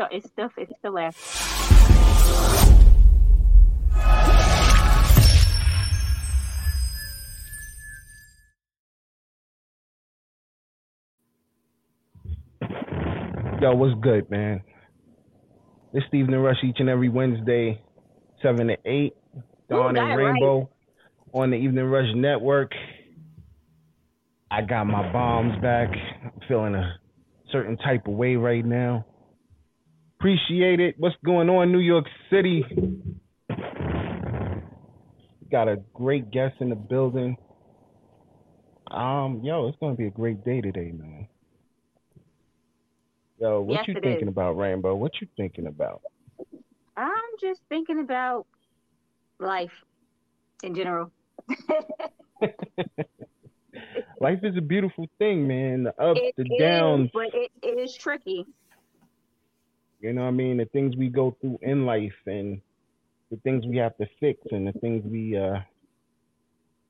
[0.00, 1.12] still it's still it's still there.
[13.60, 14.62] Yo, what's good, man?
[15.92, 17.82] It's Stephen and Rush each and every Wednesday,
[18.42, 19.12] seven to eight.
[19.68, 20.70] Don got and Rainbow
[21.34, 22.72] on the Evening Rush Network.
[24.50, 25.90] I got my bombs back.
[26.24, 26.98] I'm feeling a
[27.52, 29.04] certain type of way right now.
[30.20, 30.96] Appreciate it.
[30.98, 32.62] What's going on, New York City?
[35.50, 37.38] Got a great guest in the building.
[38.90, 41.26] Um, yo, it's gonna be a great day today, man.
[43.40, 44.32] Yo, what Yes, you thinking is.
[44.32, 44.94] about, Rainbow?
[44.94, 46.02] What you thinking about?
[46.98, 47.08] I'm
[47.40, 48.46] just thinking about
[49.38, 49.72] life
[50.62, 51.10] in general.
[54.20, 55.84] Life is a beautiful thing, man.
[55.84, 58.44] The ups, It the is, downs, but it, it is tricky.
[60.00, 60.56] You know what I mean?
[60.56, 62.60] The things we go through in life and
[63.30, 65.60] the things we have to fix and the things we uh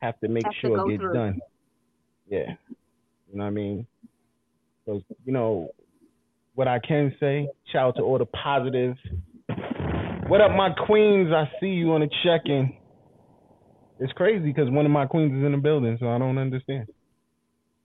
[0.00, 1.12] have to make Have sure go get through.
[1.12, 1.41] done.
[2.28, 2.55] Yeah.
[3.30, 3.86] You know what I mean?
[4.86, 5.70] So, you know,
[6.55, 8.98] what I can say, shout out to all the positives.
[10.27, 11.30] What up, my queens?
[11.33, 12.74] I see you on the check-in.
[13.98, 16.86] It's crazy because one of my queens is in the building, so I don't understand.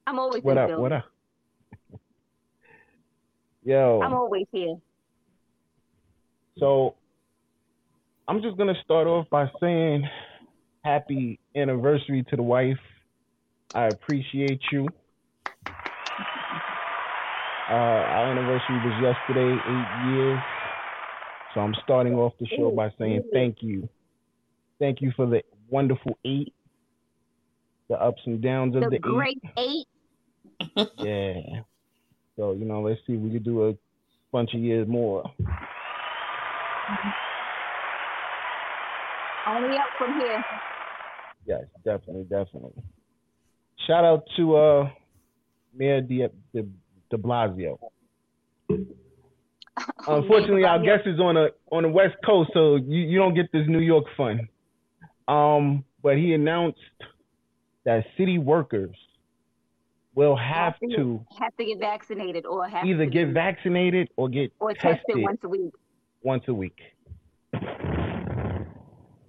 [0.08, 0.44] I'm always here.
[0.44, 0.68] What in up?
[0.70, 0.82] building.
[0.84, 1.06] What up?
[3.64, 4.02] Yo.
[4.04, 4.76] I'm always here.
[6.58, 6.96] So
[8.28, 10.08] I'm just gonna start off by saying
[10.84, 12.80] happy anniversary to the wife.
[13.74, 14.88] I appreciate you.
[17.68, 20.40] Uh, our anniversary was yesterday, eight years.
[21.54, 23.90] So I'm starting off the show by saying thank you.
[24.80, 26.54] Thank you for the wonderful eight,
[27.90, 29.88] the ups and downs of The the, great eight.
[30.78, 30.88] eight.
[31.00, 31.62] Yeah.
[32.38, 33.74] So, you know, let's see if we could do a
[34.32, 35.24] bunch of years more.
[39.48, 40.44] Only up from here.
[41.46, 42.84] Yes, definitely, definitely.
[43.88, 44.90] Shout out to uh
[45.74, 46.64] Mayor De, De,
[47.10, 47.78] De Blasio.
[50.08, 53.52] Unfortunately, our guest is on a on the West Coast, so you, you don't get
[53.52, 54.48] this New York fun.
[55.28, 56.80] Um, but he announced
[57.84, 58.96] that city workers
[60.16, 64.10] will have Have to to Have to get vaccinated or have either to get vaccinated
[64.16, 65.74] or get or tested tested once a week.
[66.26, 66.78] Once a week.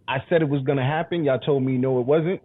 [0.09, 1.25] I said it was going to happen.
[1.25, 2.41] Y'all told me no, it wasn't.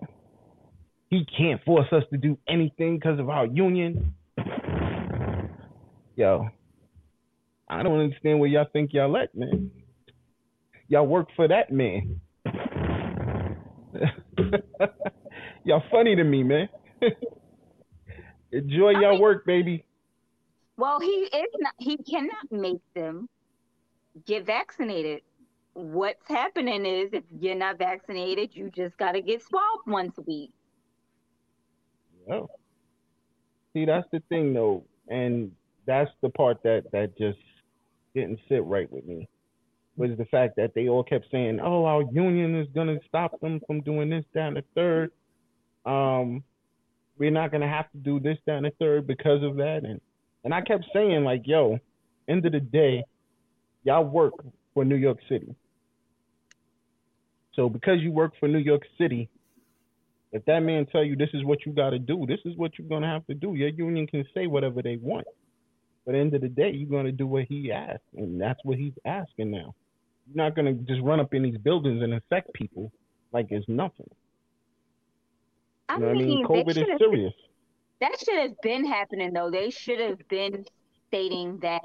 [1.10, 4.14] He can't force us to do anything because of our union.
[6.16, 6.48] Yo,
[7.68, 9.72] I don't understand what y'all think y'all at, man.
[10.88, 12.20] Y'all work for that man.
[15.64, 16.68] y'all funny to me, man.
[18.52, 19.86] Enjoy I y'all mean- work, baby.
[20.78, 21.74] Well, he is not.
[21.78, 23.30] He cannot make them
[24.26, 25.22] get vaccinated.
[25.74, 30.22] What's happening is, if you're not vaccinated, you just got to get swabbed once a
[30.22, 30.52] week.
[32.30, 32.50] Oh.
[33.74, 35.52] See, that's the thing though, and
[35.86, 37.40] that's the part that that just
[38.14, 39.30] didn't sit right with me.
[39.96, 43.62] Was the fact that they all kept saying, "Oh, our union is gonna stop them
[43.66, 45.12] from doing this, down the third.
[45.86, 46.44] Um,
[47.18, 50.02] we're not gonna have to do this, down the third because of that." And
[50.44, 51.80] and I kept saying, like, "Yo,
[52.28, 53.04] end of the day,
[53.84, 54.34] y'all work
[54.74, 55.56] for New York City.
[57.54, 59.30] So because you work for New York City,
[60.32, 62.78] if that man tell you this is what you got to do, this is what
[62.78, 63.56] you're gonna have to do.
[63.56, 65.28] Your union can say whatever they want,
[66.06, 68.60] but at the end of the day, you're gonna do what he asked, and that's
[68.64, 69.76] what he's asking now.
[70.28, 72.92] You're not gonna just run up in these buildings and infect people
[73.34, 74.10] like it's nothing.
[75.90, 76.46] I You know what I mean, mean?
[76.46, 77.34] COVID is serious.
[78.00, 79.52] that should have been happening though.
[79.52, 80.66] They should have been
[81.08, 81.82] stating that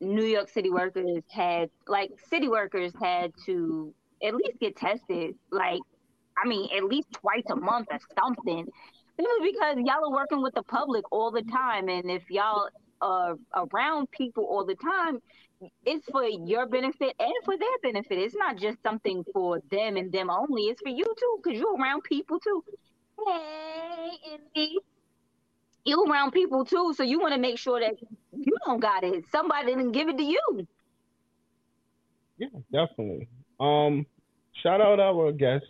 [0.00, 5.34] New York City workers had, like, city workers had to at least get tested.
[5.50, 5.80] Like,
[6.42, 8.66] I mean, at least twice a month or something.
[9.18, 12.68] Simply because y'all are working with the public all the time, and if y'all
[13.00, 15.22] are around people all the time,
[15.86, 18.18] it's for your benefit and for their benefit.
[18.18, 20.64] It's not just something for them and them only.
[20.64, 22.62] It's for you too, because you're around people too.
[23.26, 24.78] Hey, Envy.
[25.86, 27.94] You around people too, so you want to make sure that
[28.36, 29.24] you don't got it.
[29.30, 30.66] Somebody didn't give it to you.
[32.38, 33.28] Yeah, definitely.
[33.60, 34.04] Um,
[34.62, 35.64] shout out our guest,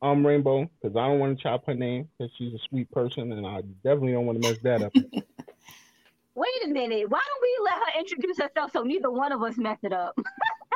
[0.00, 3.32] um, Rainbow, because I don't want to chop her name because she's a sweet person,
[3.32, 4.92] and I definitely don't want to mess that up.
[6.34, 7.10] Wait a minute.
[7.10, 10.16] Why don't we let her introduce herself so neither one of us mess it up?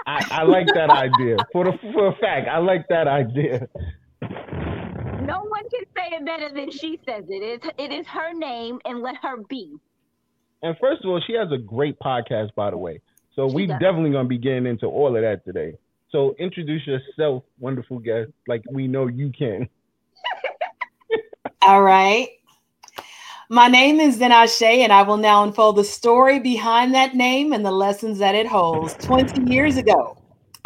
[0.06, 1.36] I, I like that idea.
[1.52, 3.68] For the for a fact, I like that idea.
[5.72, 7.42] No can say it better than she says it.
[7.42, 9.74] It's, it is her name, and let her be.
[10.62, 13.00] And first of all, she has a great podcast, by the way.
[13.34, 13.78] So She we does.
[13.80, 15.74] definitely gonna be getting into all of that today.
[16.10, 19.68] So introduce yourself, wonderful guest, like we know you can.
[21.62, 22.28] All right.
[23.48, 27.64] My name is Zenashe, and I will now unfold the story behind that name and
[27.64, 28.94] the lessons that it holds.
[29.04, 30.16] 20 years ago,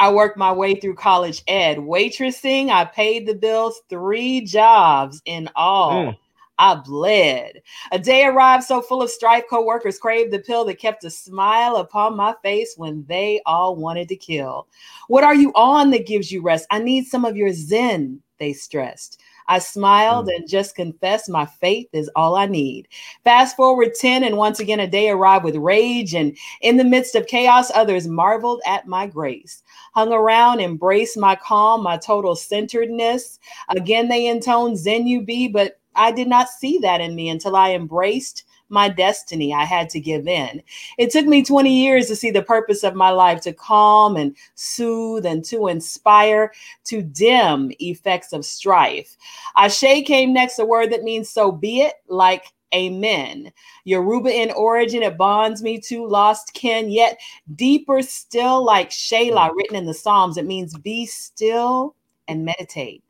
[0.00, 1.76] I worked my way through college ed.
[1.76, 5.92] Waitressing, I paid the bills, three jobs in all.
[5.92, 6.16] Mm.
[6.58, 7.60] I bled.
[7.92, 11.76] A day arrived so full of strife, coworkers craved the pill that kept a smile
[11.76, 14.68] upon my face when they all wanted to kill.
[15.08, 16.66] What are you on that gives you rest?
[16.70, 19.20] I need some of your zen, they stressed.
[19.48, 20.36] I smiled mm.
[20.36, 22.88] and just confessed my faith is all I need.
[23.24, 26.14] Fast forward 10, and once again, a day arrived with rage.
[26.14, 29.62] And in the midst of chaos, others marveled at my grace.
[29.94, 33.38] Hung around, embraced my calm, my total centeredness.
[33.68, 37.56] Again, they intoned Zen you be, but I did not see that in me until
[37.56, 39.52] I embraced my destiny.
[39.52, 40.62] I had to give in.
[40.98, 44.36] It took me 20 years to see the purpose of my life to calm and
[44.54, 46.52] soothe and to inspire,
[46.84, 49.16] to dim effects of strife.
[49.56, 52.44] Ashe came next, a word that means so be it, like
[52.74, 53.52] amen.
[53.84, 57.18] Yoruba in origin, it bonds me to lost kin, yet
[57.56, 59.56] deeper still, like Selah, mm.
[59.56, 61.96] written in the Psalms, it means be still
[62.28, 63.02] and meditate.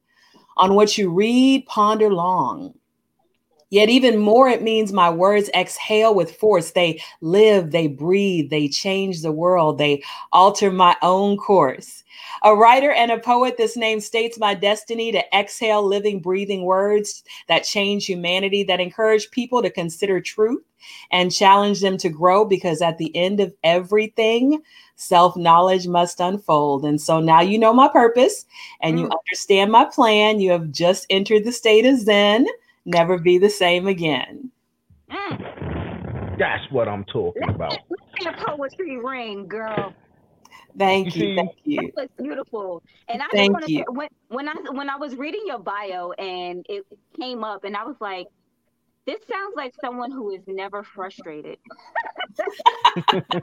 [0.56, 2.74] On what you read, ponder long.
[3.70, 6.72] Yet, even more, it means my words exhale with force.
[6.72, 10.02] They live, they breathe, they change the world, they
[10.32, 12.02] alter my own course.
[12.42, 17.22] A writer and a poet, this name states my destiny to exhale living, breathing words
[17.48, 20.62] that change humanity, that encourage people to consider truth
[21.10, 24.62] and challenge them to grow because at the end of everything,
[24.96, 26.84] self knowledge must unfold.
[26.84, 28.46] And so now you know my purpose
[28.80, 29.12] and you Mm.
[29.20, 30.40] understand my plan.
[30.40, 32.46] You have just entered the state of Zen,
[32.84, 34.50] never be the same again.
[35.10, 36.38] Mm.
[36.38, 37.78] That's what I'm talking about.
[38.20, 39.94] Your poetry ring, girl.
[40.78, 41.34] Thank You you.
[41.36, 41.92] Thank you.
[41.96, 42.82] That was beautiful.
[43.08, 43.78] And I just Thank want to you.
[43.78, 46.84] say, when when I when I was reading your bio and it
[47.18, 48.26] came up, and I was like,
[49.06, 51.58] this sounds like someone who is never frustrated.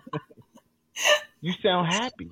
[1.42, 2.30] You sound happy.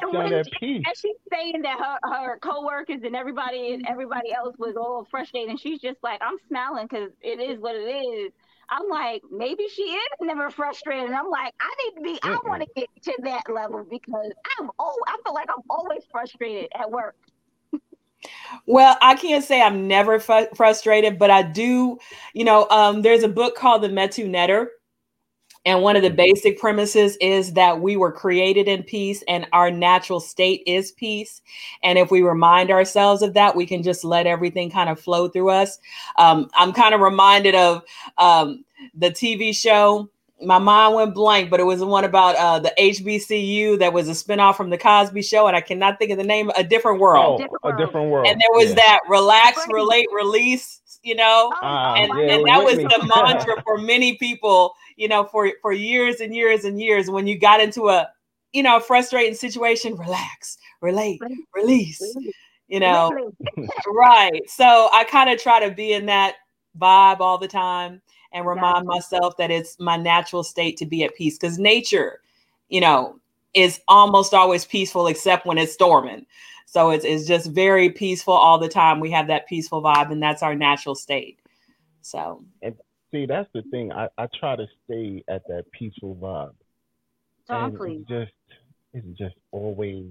[0.00, 0.84] And at she- peace.
[0.86, 5.50] and she's saying that her her coworkers and everybody and everybody else was all frustrated,
[5.50, 8.32] and she's just like, I'm smiling because it is what it is.
[8.70, 11.04] I'm like, maybe she is never frustrated.
[11.06, 12.18] And I'm like, I need to be.
[12.22, 16.02] I want to get to that level because I'm oh, I feel like I'm always
[16.10, 17.16] frustrated at work.
[18.66, 21.98] Well, I can't say I'm never fu- frustrated, but I do.
[22.34, 24.70] You know, um, there's a book called The Metu Neter.
[25.64, 29.70] And one of the basic premises is that we were created in peace and our
[29.70, 31.40] natural state is peace.
[31.84, 35.28] And if we remind ourselves of that, we can just let everything kind of flow
[35.28, 35.78] through us.
[36.18, 37.82] Um, I'm kind of reminded of
[38.18, 38.64] um,
[38.94, 40.10] the TV show.
[40.44, 44.08] My mind went blank, but it was the one about uh, the HBCU that was
[44.08, 45.46] a spinoff from the Cosby Show.
[45.46, 47.40] And I cannot think of the name, A Different World.
[47.40, 48.26] Oh, Different a different world.
[48.26, 48.74] And there was Yeah.
[48.74, 51.52] that relax, relate, release, you know?
[51.62, 55.24] Ah, and, yeah, and that was was with the mantra for many people, you know,
[55.24, 57.10] for for years and years and years.
[57.10, 58.08] When you got into a,
[58.52, 61.20] you know, frustrating situation, relax, relate,
[61.54, 62.02] release,
[62.68, 63.30] you know,
[63.86, 64.48] right.
[64.48, 66.36] So I kind of try to be in that
[66.78, 68.00] vibe all the time
[68.32, 72.20] and remind myself that it's my natural state to be at peace because nature,
[72.68, 73.18] you know,
[73.54, 76.24] is almost always peaceful except when it's storming.
[76.66, 79.00] So it's, it's just very peaceful all the time.
[79.00, 81.38] We have that peaceful vibe, and that's our natural state.
[82.00, 82.42] So
[83.12, 83.92] See, that's the thing.
[83.92, 86.54] I, I try to stay at that peaceful vibe.
[87.48, 88.00] And please.
[88.00, 88.32] it's just
[88.94, 90.06] it's just always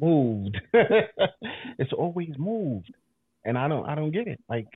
[0.00, 0.60] moved.
[1.78, 2.92] it's always moved.
[3.44, 4.40] And I don't I don't get it.
[4.48, 4.66] Like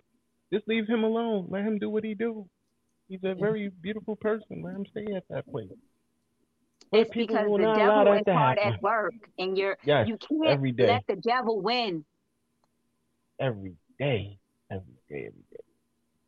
[0.53, 1.49] just leave him alone.
[1.51, 2.47] Let him do what he do.
[3.09, 4.63] He's a very beautiful person.
[4.63, 5.69] Let him stay at that place.
[6.91, 8.75] But It's because the devil is hard happen.
[8.75, 10.87] at work, and you're Yes, you can't every day.
[10.87, 12.05] let the devil win.
[13.41, 14.39] every day,
[14.71, 15.64] every day, every day.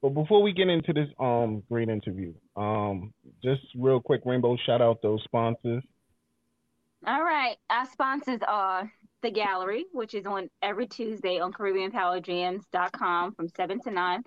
[0.03, 3.13] But before we get into this um great interview, um,
[3.43, 5.83] just real quick, Rainbow, shout out those sponsors.
[7.07, 7.57] All right.
[7.71, 8.91] Our sponsors are
[9.23, 14.23] The Gallery, which is on every Tuesday on CaribbeanPowerJams.com from 7 to 9.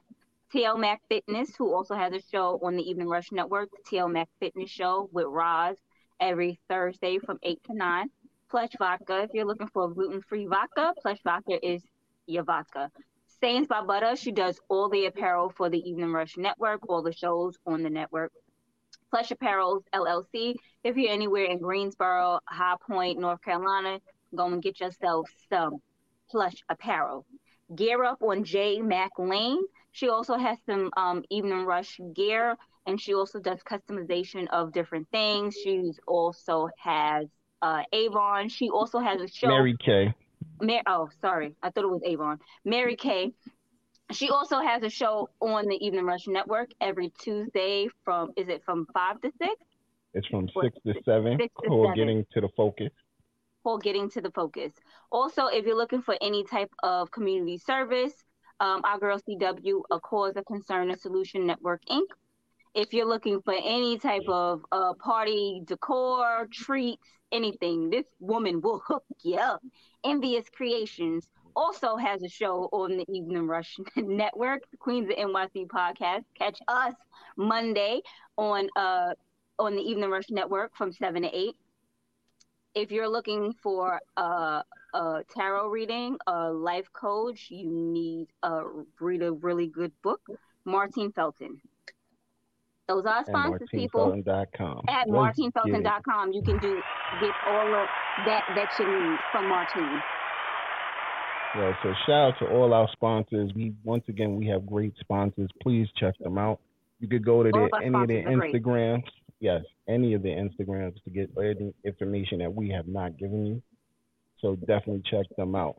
[0.54, 4.30] TL Mac Fitness, who also has a show on the Evening Rush Network, TL Mac
[4.40, 5.78] Fitness Show with Roz
[6.20, 8.10] every Thursday from 8 to 9.
[8.50, 11.84] Plush Vodka, if you're looking for a gluten free vodka, Plush Vodka is
[12.26, 12.90] your vodka.
[13.40, 17.14] Stains by Butter, she does all the apparel for the Evening Rush Network, all the
[17.14, 18.34] shows on the network.
[19.12, 24.02] Plush Apparels LLC, if you're anywhere in Greensboro, High Point, North Carolina,
[24.36, 25.78] go and get yourself some
[26.30, 27.26] plush apparel.
[27.74, 29.62] Gear up on J Mac Lane.
[29.94, 35.08] She also has some um, evening rush gear and she also does customization of different
[35.12, 35.56] things.
[35.56, 37.28] She's also has
[37.62, 38.50] uh, Avon.
[38.50, 39.48] She also has a show.
[39.48, 40.14] Mary Kay.
[40.62, 42.40] Mar- oh, sorry, I thought it was Avon.
[42.66, 43.32] Mary Kay.
[44.12, 48.64] She also has a show on the Evening Rush Network every Tuesday from is it
[48.66, 49.54] from five to six?
[50.14, 51.38] It's from six to seven.
[51.38, 51.96] Six to Called seven.
[51.96, 52.90] Getting to the Focus.
[53.64, 54.72] for getting to the focus.
[55.12, 58.14] Also, if you're looking for any type of community service,
[58.60, 62.08] um, our girl CW, a cause of concern and solution network Inc.
[62.74, 68.82] If you're looking for any type of uh, party decor, treats, anything, this woman will
[68.86, 69.62] hook you up.
[70.04, 76.24] Envious Creations also has a show on the Evening Rush Network, Queens of NYC podcast.
[76.38, 76.94] Catch us
[77.38, 78.02] Monday
[78.38, 79.14] on uh
[79.58, 81.56] on the Evening Rush Network from seven to eight
[82.76, 84.64] if you're looking for a,
[84.94, 90.22] a tarot reading, a life coach, you need to read a really good book.
[90.66, 91.62] Martine Felton.
[92.90, 94.12] Those are sponsors, people.
[94.12, 96.82] At martinefelton.com, you can do
[97.22, 97.88] get all of
[98.26, 100.02] that that you need from Martine.
[101.56, 103.52] Yeah, so shout out to all our sponsors.
[103.56, 105.50] We once again we have great sponsors.
[105.62, 106.60] Please check them out.
[107.00, 108.56] You could go to their any of their are great.
[108.56, 109.04] Instagrams.
[109.40, 113.62] Yes, any of their Instagrams to get any information that we have not given you.
[114.42, 115.76] So definitely check them out.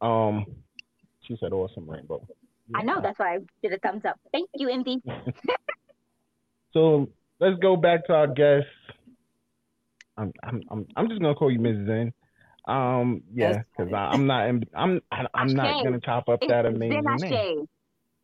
[0.00, 0.46] Um,
[1.26, 2.26] she said awesome rainbow.
[2.74, 4.18] I know, that's why I did a thumbs up.
[4.32, 5.00] Thank you, MD.
[6.72, 7.08] So
[7.40, 8.66] let's go back to our guest.
[10.16, 11.86] I'm I'm I'm, I'm just gonna call you Ms.
[11.86, 12.12] Zen.
[12.66, 14.42] Um, yeah, because I'm not
[14.74, 17.68] I'm I, I'm not gonna chop up that amazing name.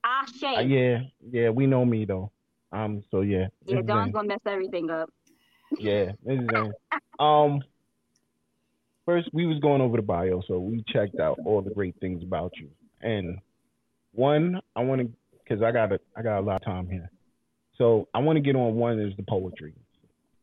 [0.04, 0.42] Ashe.
[0.42, 0.98] Uh, yeah,
[1.30, 2.30] yeah, we know me though.
[2.72, 4.12] Um, so yeah, yeah, Zen.
[4.12, 5.10] gonna mess everything up.
[5.78, 6.40] Yeah, Ms.
[6.52, 6.72] Zen.
[7.18, 7.62] Um,
[9.06, 12.22] first we was going over the bio, so we checked out all the great things
[12.22, 12.68] about you.
[13.00, 13.38] And
[14.14, 15.08] one, I want to,
[15.48, 17.10] cause I got a, I got a lot of time here.
[17.76, 19.74] So I want to get on one is the poetry.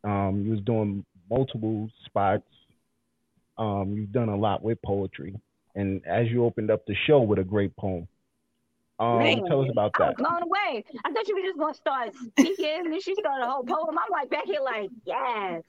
[0.04, 2.44] Um, you was doing multiple spots.
[3.58, 5.36] Um, you've done a lot with poetry,
[5.75, 8.08] and as you opened up the show with a great poem.
[9.00, 10.18] Um, Man, tell us about I was that.
[10.18, 10.84] blown away.
[11.06, 13.90] I thought you were just gonna start speaking, and then she started a whole poem.
[13.98, 15.63] I'm like back here, like, yes,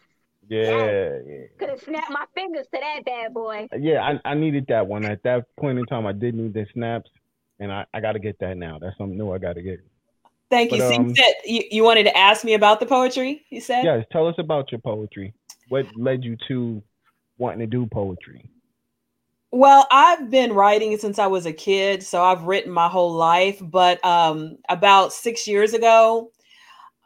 [0.48, 1.44] Yeah, yeah.
[1.58, 3.68] could have snapped my fingers to that bad boy.
[3.78, 5.04] Yeah, I, I needed that one.
[5.04, 7.10] At that point in time, I did need the snaps,
[7.62, 8.80] and I, I got to get that now.
[8.80, 9.80] That's something new I got to get.
[10.50, 10.78] Thank you.
[10.78, 13.60] But, So um, you said you, you wanted to ask me about the poetry, you
[13.60, 13.84] said?
[13.84, 15.32] Yes, tell us about your poetry.
[15.68, 16.82] What led you to
[17.38, 18.50] wanting to do poetry?
[19.52, 23.60] Well, I've been writing since I was a kid, so I've written my whole life.
[23.62, 26.32] But um, about six years ago,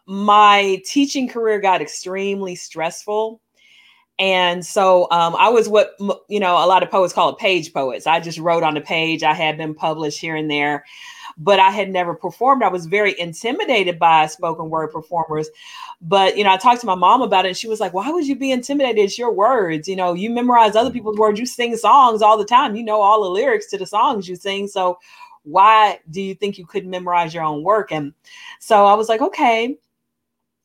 [0.07, 3.43] my teaching career got extremely stressful.
[4.18, 5.94] And so um, I was what,
[6.28, 8.06] you know, a lot of poets call it page poets.
[8.06, 9.23] I just wrote on the page.
[9.23, 10.87] I had been published here and there,
[11.37, 12.62] but I had never performed.
[12.62, 15.50] I was very intimidated by spoken word performers.
[16.00, 18.11] But, you know, I talked to my mom about it and she was like, why
[18.11, 19.04] would you be intimidated?
[19.04, 19.87] It's your words.
[19.87, 21.38] You know, you memorize other people's words.
[21.38, 22.75] You sing songs all the time.
[22.75, 24.66] You know all the lyrics to the songs you sing.
[24.66, 24.99] So
[25.42, 27.92] why do you think you couldn't memorize your own work?
[27.92, 28.14] And
[28.61, 29.76] so I was like, okay.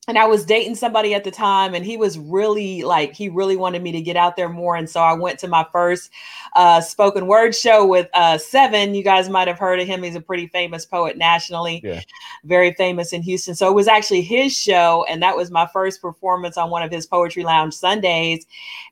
[0.08, 3.54] And I was dating somebody at the time, and he was really like, he really
[3.54, 4.74] wanted me to get out there more.
[4.74, 6.10] And so I went to my first
[6.54, 8.96] uh, spoken word show with uh, Seven.
[8.96, 10.02] You guys might have heard of him.
[10.02, 12.00] He's a pretty famous poet nationally, Yeah.
[12.42, 13.54] very famous in Houston.
[13.54, 16.90] So it was actually his show, and that was my first performance on one of
[16.90, 18.44] his Poetry Lounge Sundays.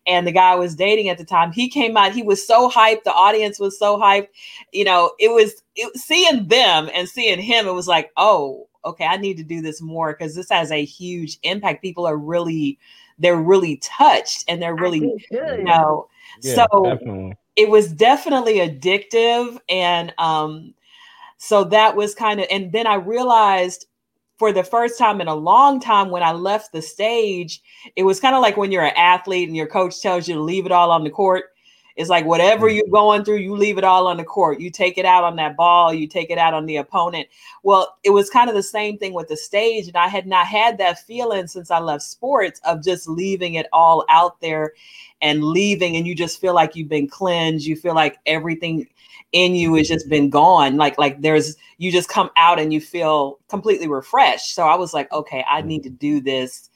[0.07, 2.71] And the guy I was dating at the time, he came out, he was so
[2.71, 3.03] hyped.
[3.03, 4.29] The audience was so hyped.
[4.73, 9.05] You know, it was it, seeing them and seeing him, it was like, oh, okay,
[9.05, 11.83] I need to do this more because this has a huge impact.
[11.83, 12.79] People are really,
[13.19, 15.59] they're really touched and they're really, I did good.
[15.59, 16.09] you know,
[16.43, 17.37] Yeah, so definitely.
[17.57, 20.73] it was definitely addictive and um
[21.39, 23.87] so that was kind of and then i realized
[24.39, 27.61] for the first time in a long time when i left the stage
[27.97, 30.41] it was kind of like when you're an athlete and your coach tells you to
[30.41, 31.47] leave it all on the court
[31.97, 32.77] it's like whatever Mhm.
[32.77, 34.61] you're going through you leave it all on the court.
[34.61, 37.29] You take it out on that ball you take it out on the opponent.
[37.63, 40.47] Well it was kind of the same thing with the stage and i had not
[40.47, 44.73] had that feeling since i left sports of just leaving it all out there
[45.23, 47.67] and leaving and you just feel like you've been cleansed.
[47.67, 48.87] You feel like everything
[49.33, 50.77] in you has just been gone.
[50.77, 54.55] Like like there's you just come out and you feel completely refreshed.
[54.55, 56.69] So i was like okay i need to do this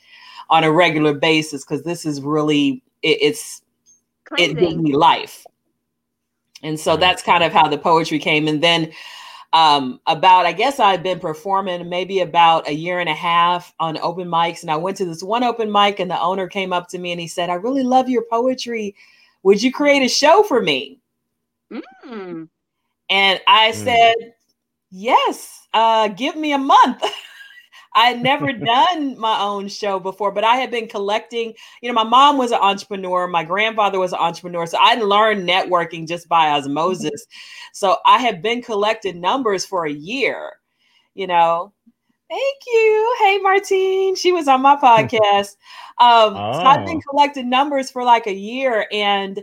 [0.50, 3.62] on a regular basis because this is really it, it's
[4.38, 5.46] it gave me life.
[6.62, 7.00] And so Right.
[7.00, 8.48] that's kind of how the poetry came.
[8.48, 8.92] And then
[9.52, 13.96] um about i guess i've been performing maybe about a year and a half on
[13.98, 14.62] open mics.
[14.62, 17.12] And i went to this one open mic and the owner came up to me
[17.12, 18.96] and he said i really love your poetry.
[19.44, 20.98] Would you create a show for me?
[21.72, 22.48] Mm.
[23.10, 23.74] and i Mm.
[23.74, 24.14] said
[24.90, 27.02] yes uh give me a month
[27.94, 31.54] I had never done my own show before, but I had been collecting.
[31.80, 35.48] You know, my mom was an entrepreneur, my grandfather was an entrepreneur, so I learned
[35.48, 37.26] networking just by osmosis.
[37.72, 40.52] So I had been collecting numbers for a year.
[41.14, 41.72] You know,
[42.30, 43.16] Thank you.
[43.20, 44.16] Hey, Martine.
[44.16, 45.56] She was on my podcast.
[45.98, 46.52] Um, oh.
[46.54, 47.10] So I've been oh.
[47.10, 49.40] collecting numbers for like a year and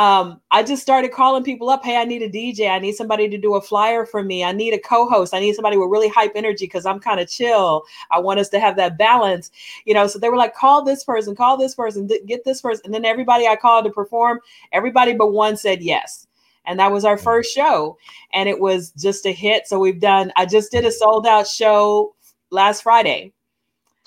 [0.00, 1.84] um, I just started calling people up.
[1.84, 2.70] Hey, I need a DJ.
[2.70, 4.42] I need somebody to do a flyer for me.
[4.42, 5.34] I need a co-host.
[5.34, 7.84] I need somebody with really hype energy because I'm kind of chill.
[8.10, 9.50] I want us to have that balance,
[9.84, 10.06] you know.
[10.06, 12.94] So they were like, call this person, call this person, th- get this person, and
[12.94, 14.40] then everybody I called to perform,
[14.72, 16.26] everybody but one said yes,
[16.64, 17.98] and that was our first show,
[18.32, 19.66] and it was just a hit.
[19.66, 20.32] So we've done.
[20.34, 22.14] I just did a sold out show
[22.50, 23.34] last Friday.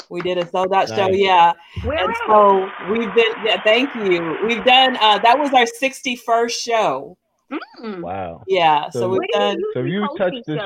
[0.09, 0.97] We did a sold out nice.
[0.97, 1.53] show, yeah.
[1.83, 4.37] Where and so we've been, yeah, thank you.
[4.45, 7.17] We've done, uh, that was our 61st show.
[7.81, 8.01] Mm.
[8.01, 8.43] Wow.
[8.47, 8.89] Yeah.
[8.89, 9.57] So, so we've done.
[9.73, 10.61] So you touched this.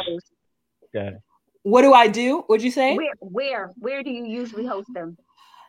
[0.95, 1.15] Okay.
[1.63, 2.43] What do I do?
[2.47, 2.95] What'd you say?
[2.95, 5.17] Where, where, where do you usually host them?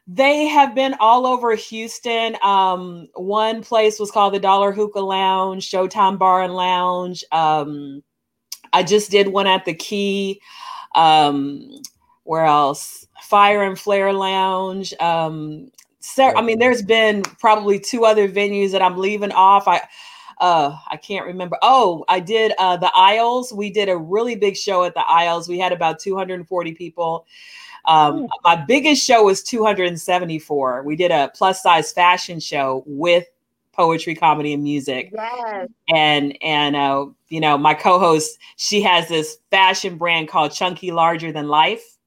[0.07, 2.37] They have been all over Houston.
[2.43, 7.25] Um, one place was called the Dollar Hookah Lounge, Showtime Bar and Lounge.
[7.31, 8.03] Um,
[8.73, 10.41] I just did one at the Key.
[10.95, 11.83] Um,
[12.29, 13.07] where else?
[13.23, 14.93] Fire and Flare Lounge.
[15.01, 15.73] Um,
[16.19, 19.67] I mean, there's been probably two other venues that I'm leaving off.
[19.67, 19.81] I
[20.39, 21.57] uh I can't remember.
[21.63, 23.53] Oh, I did uh the Isles.
[23.53, 25.49] We did a really big show at the Isles.
[25.49, 27.27] We had about 240 people.
[27.87, 30.83] Um, my biggest show was 274.
[30.83, 33.25] We did a plus size fashion show with
[33.73, 35.11] poetry, comedy, and music.
[35.15, 35.69] Yes.
[35.95, 41.33] And and uh, you know, my co-host, she has this fashion brand called Chunky Larger
[41.33, 41.98] Than Life.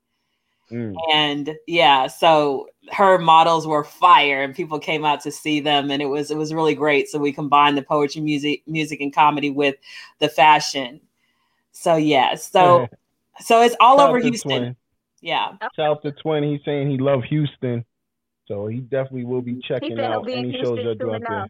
[0.71, 0.95] Mm.
[1.11, 6.01] And yeah, so her models were fire and people came out to see them and
[6.01, 7.09] it was it was really great.
[7.09, 9.75] So we combined the poetry, music, music and comedy with
[10.19, 11.01] the fashion.
[11.71, 12.87] So yeah, so
[13.39, 14.75] so it's all Shout over Houston.
[15.21, 15.57] Yeah.
[15.75, 16.43] Shout out to Twin.
[16.43, 17.85] He's saying he loves Houston.
[18.47, 21.47] So he definitely will be checking out any shows that do out there.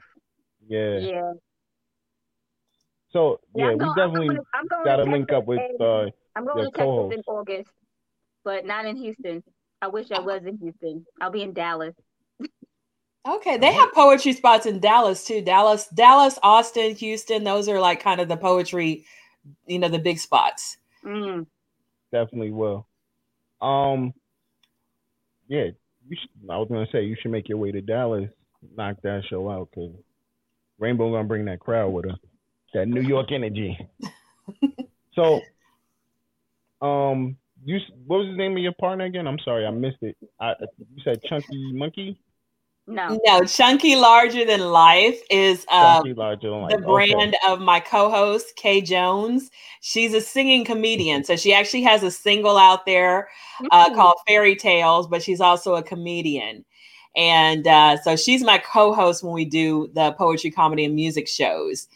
[0.68, 1.00] Yeah.
[1.00, 1.34] Yeah.
[3.14, 4.38] So yeah, yeah we going, definitely
[4.86, 6.06] got to link up with uh,
[6.36, 7.72] I'm going to Texas in August
[8.44, 9.44] but not in Houston.
[9.82, 11.06] I wish I was in Houston.
[11.20, 11.96] I'll be in Dallas.
[13.28, 15.42] Okay, they have poetry spots in Dallas too.
[15.42, 17.44] Dallas, Dallas, Austin, Houston.
[17.44, 19.06] Those are like kind of the poetry,
[19.68, 20.78] you know, the big spots.
[21.06, 21.46] Mm.
[22.12, 22.88] Definitely will.
[23.62, 24.14] Um,
[25.48, 25.66] yeah,
[26.08, 28.30] you should, I was gonna say you should make your way to Dallas,
[28.76, 29.92] knock that show out, cause
[30.80, 32.18] Rainbow gonna bring that crowd with her,
[32.74, 33.78] that New York energy.
[35.14, 35.42] so,
[36.82, 39.28] um, you what was the name of your partner again?
[39.28, 40.16] I'm sorry, I missed it.
[40.40, 42.20] I, you said Chunky Monkey.
[42.88, 46.40] No, no, Chunky Larger Than Life is uh, than life.
[46.42, 47.38] the brand okay.
[47.48, 49.52] of my co-host Kay Jones.
[49.82, 53.30] She's a singing comedian, so she actually has a single out there
[53.72, 53.96] uh, mm-hmm.
[53.96, 56.66] called Fairy Tales, but she's also a comedian.
[57.16, 61.88] And uh, so she's my co-host when we do the poetry, comedy, and music shows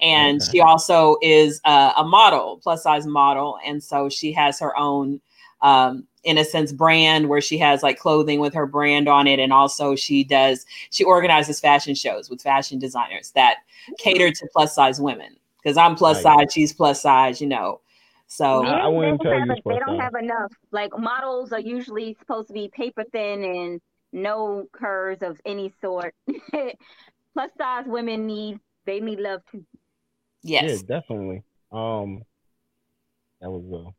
[0.00, 0.50] and okay.
[0.52, 3.58] she also is uh, a model plus size model.
[3.64, 5.20] And so she has her own
[5.62, 9.38] um, in a sense brand where she has like clothing with her brand on it.
[9.38, 13.58] And also she does she organizes fashion shows with fashion designers that
[13.98, 15.36] cater to plus size women.
[15.62, 17.80] Because i'm plus size she's plus size you know.
[18.26, 20.52] So I, I wouldn't tell you a, they don't have enough.
[20.70, 23.80] Like models are usually supposed to be paper thin and
[24.12, 26.14] no curves of any sort.
[27.34, 29.64] Plus size women need they need love too
[30.42, 30.82] Yes.
[30.88, 31.42] Yeah, definitely.
[31.72, 32.22] Um,
[33.40, 33.90] that was uh,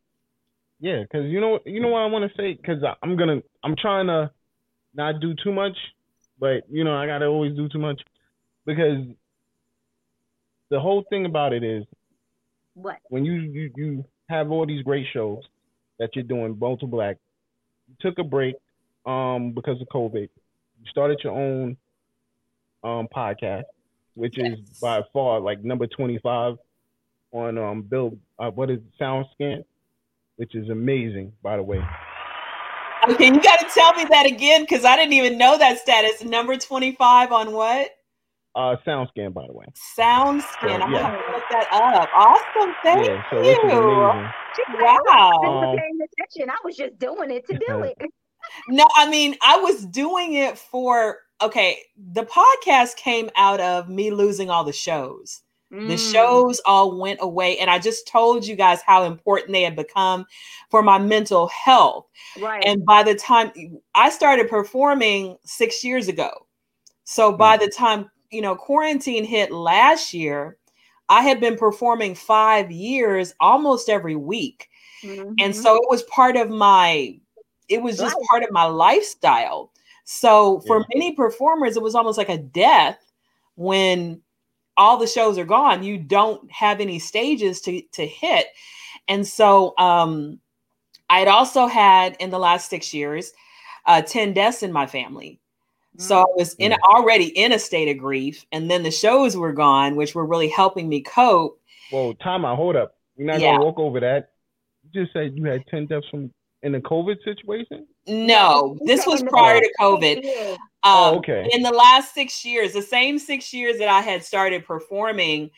[0.79, 3.75] yeah, because you know you know what I want to say because I'm gonna I'm
[3.75, 4.31] trying to
[4.93, 5.77] not do too much,
[6.39, 8.01] but you know I gotta always do too much
[8.65, 9.05] because
[10.69, 11.83] the whole thing about it is
[12.73, 15.43] what when you you you have all these great shows
[15.99, 17.17] that you're doing, Bold to Black,
[17.87, 18.55] you took a break
[19.05, 20.29] um because of COVID.
[20.29, 21.77] You started your own
[22.83, 23.63] um podcast
[24.15, 24.59] which yes.
[24.59, 26.57] is by far like number 25
[27.31, 29.63] on um Bill uh, what is it, SoundScan,
[30.35, 31.83] which is amazing by the way.
[33.09, 36.23] Okay, you got to tell me that again because I didn't even know that status.
[36.23, 37.89] Number 25 on what?
[38.53, 39.65] Uh, SoundScan, by the way.
[39.97, 40.43] SoundScan.
[40.61, 41.01] So, I'm yeah.
[41.01, 42.09] gonna look that up.
[42.13, 42.75] Awesome.
[42.83, 43.57] Thank yeah, so you.
[44.83, 45.31] Wow.
[45.43, 45.77] Um,
[46.49, 47.97] I was just doing it to do it.
[48.67, 51.79] no, I mean, I was doing it for okay,
[52.13, 55.41] the podcast came out of me losing all the shows.
[55.71, 55.87] Mm.
[55.87, 57.57] The shows all went away.
[57.57, 60.25] And I just told you guys how important they had become
[60.69, 62.07] for my mental health.
[62.39, 62.63] Right.
[62.65, 63.51] And by the time
[63.95, 66.47] I started performing six years ago.
[67.05, 67.61] So by mm.
[67.61, 70.57] the time, you know, quarantine hit last year,
[71.07, 74.69] I had been performing five years almost every week.
[75.03, 75.33] Mm-hmm.
[75.39, 77.17] And so it was part of my
[77.69, 79.71] it was just part of my lifestyle.
[80.03, 80.85] So for Yeah.
[80.93, 82.99] many performers, it was almost like a death
[83.55, 84.21] when
[84.77, 85.83] all the shows are gone.
[85.83, 88.47] You don't have any stages to to hit.
[89.07, 90.39] And so um
[91.09, 93.33] I'd also had in the last six years
[93.85, 95.39] uh 10 deaths in my family.
[95.97, 96.77] So I was in Mm.
[96.95, 100.47] already in a state of grief, and then the shows were gone, which were really
[100.47, 101.59] helping me cope.
[101.91, 102.55] Well, time out.
[102.55, 102.95] Hold up.
[103.17, 103.51] You're not Yeah.
[103.51, 104.31] gonna walk over that.
[104.83, 106.33] You just said you had ten deaths from
[106.63, 107.87] in the COVID situation.
[108.07, 110.15] No, this was prior to COVID.
[110.15, 110.57] six years.
[110.83, 111.47] Oh, Um, okay.
[111.51, 115.51] In the last six years, the same six years that I had started performing,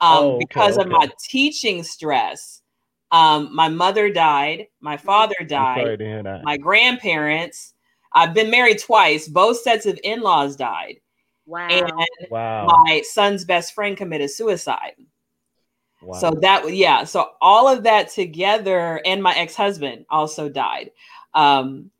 [0.00, 0.90] um, Oh, okay, because of okay.
[0.96, 2.62] my teaching stress,
[3.12, 6.42] um, my mother died, my father died, sorry to hear that.
[6.44, 7.74] my grandparents.
[8.12, 9.28] I've been married twice.
[9.28, 10.96] Both sets of in-laws died,
[11.46, 11.68] Wow.
[11.68, 11.92] and
[12.30, 12.66] wow.
[12.84, 14.94] my son's best friend committed suicide.
[16.02, 16.18] wow.
[16.18, 20.90] So that yeah, so all of that together, and my ex-husband also died.
[21.34, 21.90] Um,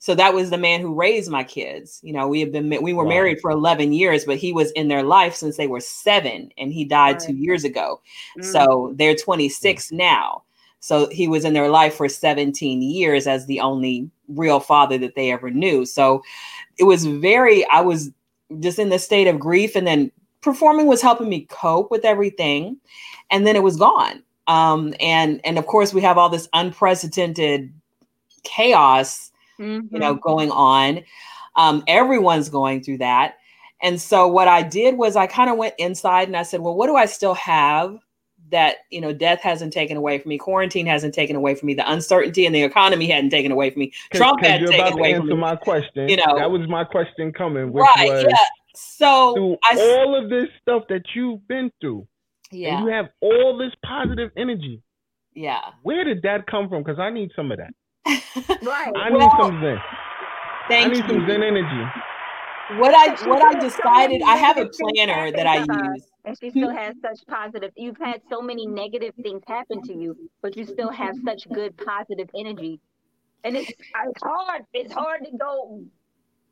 [0.00, 2.00] so that was the man who raised my kids.
[2.04, 3.10] You know, we have been we were Wow.
[3.10, 6.72] married for 11 years, but he was in their life since they were seven, and
[6.72, 7.20] he died Right.
[7.26, 8.00] two years ago.
[8.38, 8.44] Mm.
[8.44, 10.42] So they're 26 now.
[10.80, 15.16] So he was in their life for 17 years as the only real father that
[15.16, 15.84] they ever knew.
[15.84, 16.22] So
[16.78, 18.12] it was very, I was
[18.60, 19.74] just in the state of grief.
[19.74, 22.76] And then performing was helping me cope with everything.
[23.32, 24.22] And then it was gone.
[24.46, 27.72] Um, and and of course we have all this unprecedented
[28.48, 29.30] chaos
[29.60, 29.88] Mhm.
[29.92, 31.02] you know going on
[31.56, 33.36] um, everyone's going through that
[33.82, 36.76] and so what i did was i kind of went inside and i said well
[36.76, 37.98] what do i still have
[38.50, 41.74] that you know death hasn't taken away from me quarantine hasn't taken away from me
[41.74, 43.92] the uncertainty in the economy hadn't taken away from me.
[44.14, 46.08] Trump hadn't you're taken about to away from answer me my question.
[46.08, 46.38] you know.
[46.38, 48.36] that was my question coming, which right was yeah
[48.76, 52.06] so through i s- all of this stuff that you've been through,
[52.52, 54.80] and yeah you have all this positive energy.
[55.34, 56.82] yeah Where did that come from?
[56.84, 57.72] Because I need some of that.
[58.62, 58.96] Right.
[58.96, 59.78] I need Well, some zen.
[59.78, 61.92] I thank need some zen energy.
[62.68, 66.70] what i what i decided i have a planner that i use And she still
[66.70, 67.72] has such positive.
[67.76, 71.76] You've had so many negative things happen to you, but you still have such good
[71.76, 72.80] positive energy.
[73.44, 74.62] And it's, it's hard.
[74.74, 75.82] It's hard to go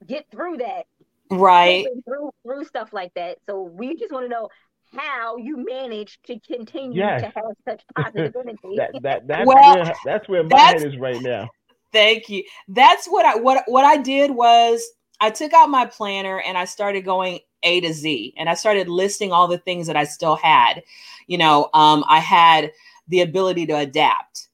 [0.07, 0.85] get through that.
[1.31, 3.39] right Through through stuff like that.
[3.47, 4.49] So we just want to know
[4.95, 7.23] how you manage to continue Yes.
[7.23, 8.77] to have such positive energy.
[8.77, 11.49] That that that's Well, where that's where my that's- head is right now.
[11.93, 12.45] Thank you.
[12.69, 14.85] That's what I what what I did was
[15.21, 18.89] I took out my planner and I started going A to Z and I started
[18.89, 20.83] listing all the things that I still had.
[21.27, 22.73] You know, um, I had
[23.09, 24.49] the ability to adapt.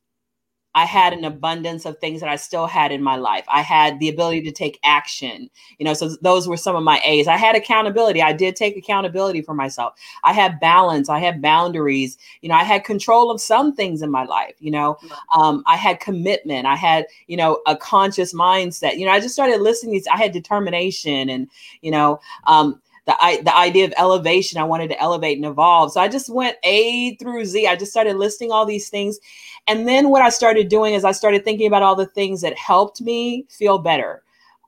[0.74, 3.44] I had an abundance of things that I still had in my life.
[3.48, 5.50] I had the ability to take action.
[5.78, 7.28] You know, so those were some of my A's.
[7.28, 8.22] I had accountability.
[8.22, 9.94] I did take accountability for myself.
[10.24, 11.08] I had balance.
[11.08, 12.16] I had boundaries.
[12.40, 14.54] You know, I had control of some things in my life.
[14.60, 14.98] You know,
[15.36, 16.66] um, I had commitment.
[16.66, 18.96] I had, you know, a conscious mindset.
[18.96, 20.06] You know, I just started listing these.
[20.06, 21.48] I had determination and,
[21.82, 24.60] you know, um, the, I, the idea of elevation.
[24.60, 25.92] I wanted to elevate and evolve.
[25.92, 27.66] So I just went A through Z.
[27.66, 29.18] I just started listing all these things.
[29.66, 32.58] And then what I started doing is I started thinking about all the things that
[32.58, 34.22] helped me feel better.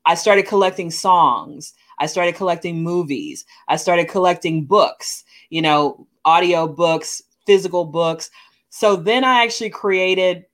[0.07, 1.75] I started collecting songs.
[1.99, 3.45] I started collecting movies.
[3.69, 8.31] I started collecting books, you know, audio books, physical books.
[8.71, 10.45] So then I actually created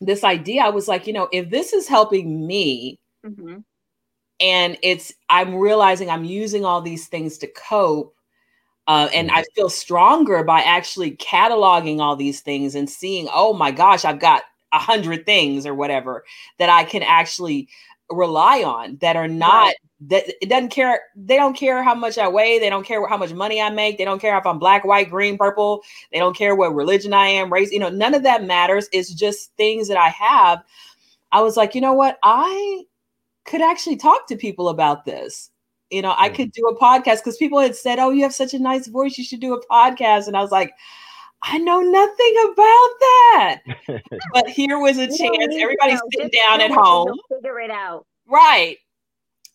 [0.00, 0.62] this idea.
[0.62, 3.58] I was like, you know, if this is helping me hmm
[4.40, 8.13] and it's, I'm realizing I'm using all these things to cope.
[8.86, 13.70] Uh, and I feel stronger by actually cataloging all these things and seeing, oh my
[13.70, 14.42] gosh, I've got
[14.72, 16.24] a hundred things or whatever
[16.58, 17.68] that I can actually
[18.10, 19.76] rely on that are not Right.
[20.08, 23.16] that it doesn't care they don't care how much i weigh they don't care how
[23.16, 26.36] much money i make they don't care if i'm black white green purple they don't
[26.36, 28.88] care what religion i am race you know none of that matters.
[28.92, 30.62] It's just things that i have.
[31.32, 32.18] I was like you know what?
[32.22, 32.84] I
[33.46, 35.50] could actually talk to people about this
[35.94, 38.54] you know i could do a podcast because people had said oh you have such
[38.54, 40.72] a nice voice you should do a podcast and i was like
[41.42, 43.58] i know nothing about that
[44.32, 46.08] but here was a chance everybody's know.
[46.12, 48.06] sitting Just down at home Figure it out.
[48.26, 48.78] Right.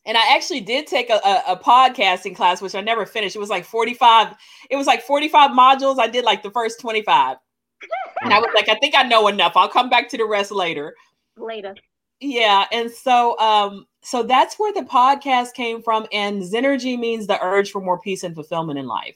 [0.06, 3.36] And I actually did take a, a, a podcasting class, which I never finished.
[3.36, 4.36] It was like 45,
[4.70, 6.00] it was like 45 modules.
[6.00, 7.38] I did like the first 25.
[8.22, 9.54] And I was like, I think I know enough.
[9.56, 10.94] I'll come back to the rest later.
[11.38, 11.74] Later.
[12.20, 12.66] Yeah.
[12.70, 16.08] And so um, so that's where the podcast came from.
[16.12, 19.16] And Zenergy means the urge for more peace and fulfillment in life.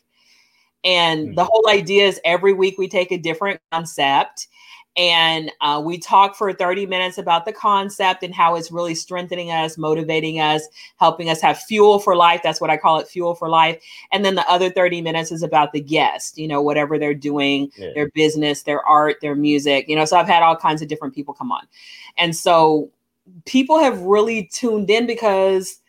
[0.83, 1.47] And the Mhm.
[1.49, 4.47] whole idea is every week we take a different concept
[4.95, 9.49] and uh, we talk for 30 minutes about the concept and how it's really strengthening
[9.49, 10.67] us, motivating us,
[10.97, 12.41] helping us have fuel for life.
[12.43, 13.81] That's what I call it fuel for life.
[14.11, 17.71] And then the other 30 minutes is about the guest, you know, whatever they're doing,
[17.75, 17.93] Yeah.
[17.95, 20.05] their business, their art, their music, you know.
[20.05, 21.65] So I've had all kinds of different people come on.
[22.17, 22.91] And so
[23.45, 25.79] people have really tuned in because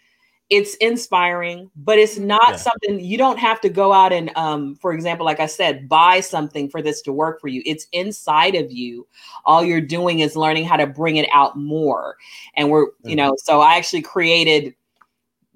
[0.51, 2.57] it's inspiring, but it's not yeah.
[2.57, 6.21] something you don't have to go out and, um, for example, like I said, buy
[6.21, 7.63] something for this to work for you.
[7.65, 9.07] It's inside of you.
[9.47, 12.17] All you're doing is learning how to bring it out more.
[12.57, 13.09] And we're, mm-hmm.
[13.09, 14.75] you know, so I actually created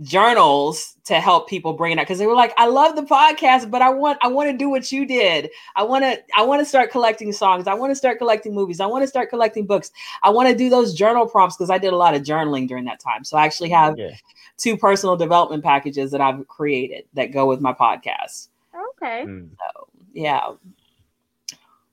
[0.02, 3.68] journals to help people bring it out because they were like i love the podcast
[3.68, 5.50] but i want i want to do what you did.
[5.74, 7.66] I want to i want to start collecting songs.
[7.66, 8.78] I want to start collecting movies.
[8.78, 9.90] I want to start collecting books.
[10.22, 12.84] I want to do those journal prompts because i did a lot of journaling during
[12.84, 13.24] that time.
[13.24, 14.10] So i actually have yeah.
[14.56, 18.48] two personal development packages that i've created that go with my podcast.
[18.96, 19.24] Okay.
[19.26, 19.50] Mm.
[19.58, 20.52] so yeah.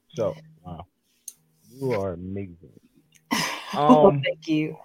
[0.09, 0.85] So wow.
[1.71, 2.57] You are amazing.
[3.73, 4.77] Um, thank you.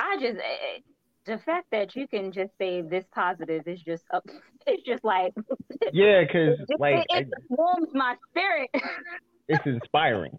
[0.00, 0.78] I just eh, eh,
[1.26, 4.24] the fact that you can just say this positive is just up.
[4.64, 5.34] It's just like
[5.92, 8.70] yeah, because like it, it warms my spirit.
[9.48, 10.38] it's inspiring.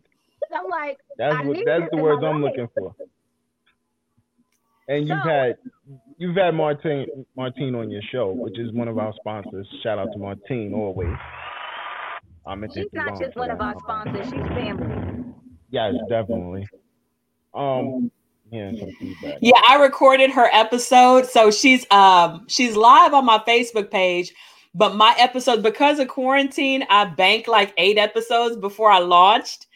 [0.55, 2.95] I'm like that's what that's the words I'm looking for.
[4.87, 5.55] And so, you've had
[6.17, 9.67] you've had Martine Martine on your show, which is one of our sponsors.
[9.83, 11.17] Shout out to Martine always.
[12.45, 15.25] I'm she's not just one of our sponsors; she's family.
[15.69, 16.65] Yes, definitely.
[17.53, 18.09] Um,
[18.53, 19.39] hearing some feedback.
[19.41, 24.33] Yeah, I recorded her episode, so she's um she's live on my Facebook page.
[24.75, 29.67] But my episode, because of quarantine, I banked like eight episodes before I launched.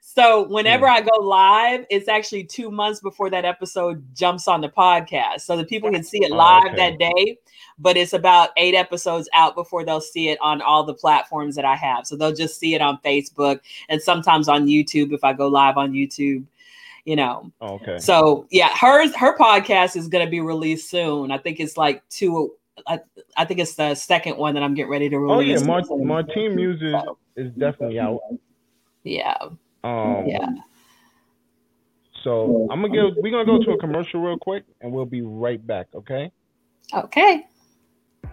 [0.00, 0.92] So whenever yeah.
[0.92, 5.56] I go live, it's actually two months before that episode jumps on the podcast, so
[5.56, 6.90] that people can see it oh, live oh, okay.
[6.90, 7.38] that day.
[7.80, 11.64] But it's about eight episodes out before they'll see it on all the platforms that
[11.64, 12.06] I have.
[12.06, 15.76] So they'll just see it on Facebook and sometimes on YouTube if I go live
[15.76, 16.44] on YouTube
[17.04, 17.50] you know.
[17.60, 17.98] Oh, okay.
[17.98, 21.30] So yeah, hers her podcast is going to be released soon.
[21.30, 22.54] I think it's like two.
[22.86, 23.00] I,
[23.36, 25.60] I think it's the second one that I'm getting ready to release.
[25.60, 27.18] Oh yeah, Mart- Martine Music so.
[27.36, 28.20] is definitely out.
[29.04, 29.36] Yeah.
[29.84, 30.48] Um, yeah.
[32.22, 33.12] So I'm gonna go.
[33.18, 35.88] We're gonna go to a commercial real quick, and we'll be right back.
[35.94, 36.32] Okay.
[36.92, 37.46] Okay.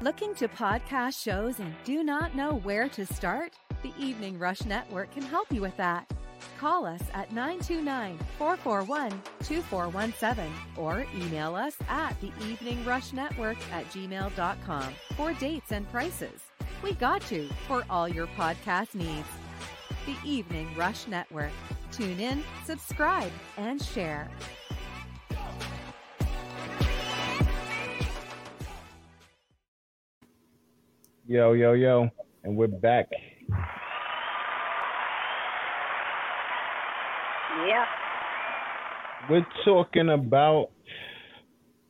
[0.01, 3.53] Looking to podcast shows and do not know where to start?
[3.83, 6.11] The Evening Rush Network can help you with that.
[6.59, 9.09] Call us at 929 441
[9.43, 16.41] 2417 or email us at the Evening Rush Network at gmail.com for dates and prices.
[16.83, 19.27] We got you for all your podcast needs.
[20.05, 21.51] The Evening Rush Network.
[21.91, 24.29] Tune in, subscribe, and share.
[31.27, 32.09] Yo, yo, yo.
[32.43, 33.07] And we're back.
[37.67, 37.85] Yeah.
[39.29, 40.69] We're talking about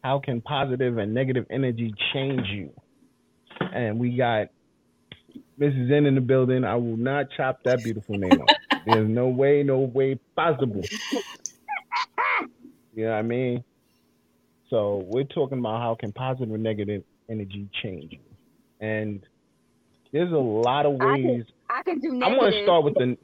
[0.03, 2.71] how can positive and negative energy change you.
[3.73, 4.47] And we got
[5.60, 5.89] Mrs.
[5.89, 6.63] Zen in the building.
[6.63, 8.81] I will not chop that beautiful name off.
[8.86, 10.81] There's no way, no way possible.
[12.93, 13.63] You know what I mean?
[14.69, 18.19] So we're talking about how can positive and negative energy change you.
[18.79, 19.21] And
[20.12, 22.23] there's a lot of ways I can do negative.
[22.23, 23.17] I'm going to start with the.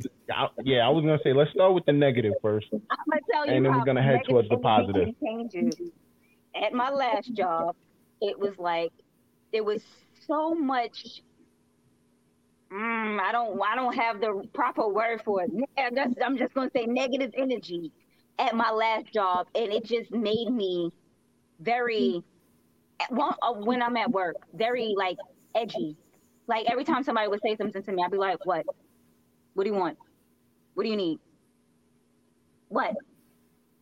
[0.64, 2.68] Yeah, I was going to say let's start with the negative first.
[2.74, 5.10] I'm to tell you, and then we're going to head towards the positive.
[6.56, 7.76] At my last job,
[8.22, 8.92] it was like
[9.52, 9.82] there was
[10.26, 11.22] so much.
[12.72, 13.60] Mm, I don't.
[13.62, 15.52] I don't have the proper word for it.
[15.78, 17.92] I'm just going to say negative energy
[18.40, 20.92] at my last job, and it just made me
[21.60, 22.24] very.
[23.00, 25.18] Uh, when I'm at work, very like
[25.56, 25.96] edgy
[26.48, 28.66] like every time somebody would say something to me, I'd be like, "What?
[29.54, 29.98] What do you want?
[30.78, 31.18] What do you need?
[32.70, 32.94] What?"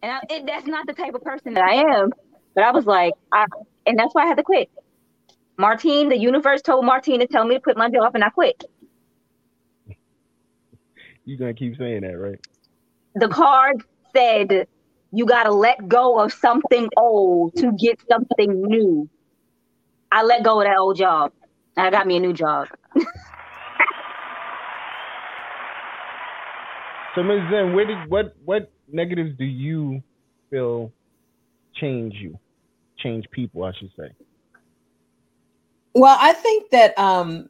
[0.01, 2.11] And I, it, that's not the type of person that I am.
[2.53, 3.47] But I was like, I,
[3.85, 4.69] and that's why I had to quit.
[5.57, 8.63] Martine, the universe told Martine to tell me to quit my job, and I quit.
[11.25, 12.39] You're gonna keep saying that, right?
[13.15, 13.83] The card
[14.15, 14.65] said
[15.11, 19.09] you gotta let go of something old to get something new.
[20.09, 21.33] I let go of that old job.
[21.75, 22.69] I got me a new job.
[27.15, 27.41] so Ms.
[27.49, 30.03] Zen, where did what what negatives do you
[30.49, 30.91] feel
[31.75, 32.37] change you?
[32.97, 34.09] Change people, I should say.
[35.93, 37.49] Well, I think that um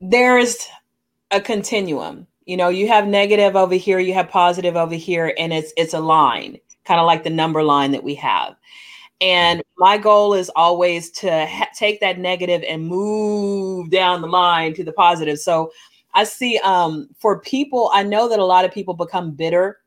[0.00, 0.68] there's
[1.30, 2.26] a continuum.
[2.44, 5.94] You know, you have negative over here, you have positive over here, and it's it's
[5.94, 8.56] a line, kind of like the number line that we have.
[9.20, 14.74] And my goal is always to ha- take that negative and move down the line
[14.74, 15.38] to the positive.
[15.38, 15.70] So
[16.16, 19.78] I see um, for people, I know that a lot of people become bitter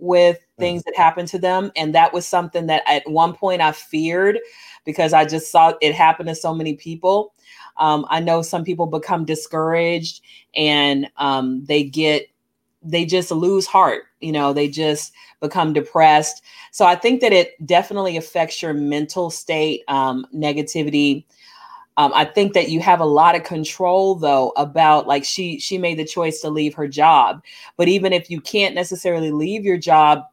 [0.00, 1.70] with things that happen to them.
[1.76, 4.40] And that was something that at one point I feared
[4.84, 7.32] because I just saw it happen to so many people.
[7.76, 10.20] Um, I know some people become discouraged
[10.56, 12.28] and um, they get
[12.82, 17.54] they just lose heart you know they just become depressed so i think that it
[17.66, 21.24] definitely affects your mental state um, negativity
[21.98, 25.76] um, i think that you have a lot of control though about like she she
[25.76, 27.42] made the choice to leave her job
[27.76, 30.24] but even if you can't necessarily leave your job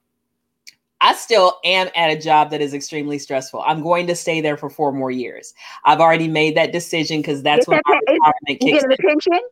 [1.01, 3.61] I still am at a job that is extremely stressful.
[3.65, 5.53] I'm going to stay there for four more years.
[5.83, 8.89] I've already made that decision because that's when that, my retirement kicks in.
[8.89, 9.47] the pension?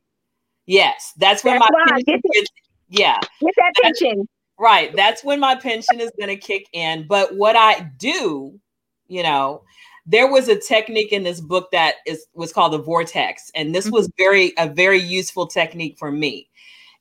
[0.65, 2.49] Yes, that's when that's my pension gets,
[2.89, 3.19] yeah.
[3.41, 4.27] Get that pension.
[4.57, 4.95] Right.
[4.95, 7.05] That's when my pension is going to kick in.
[7.07, 8.59] But what I do,
[9.07, 9.63] you know,
[10.05, 13.89] there was a technique in this book that is was called the vortex, and this
[13.89, 14.23] was mm-hmm.
[14.23, 16.49] very a very useful technique for me.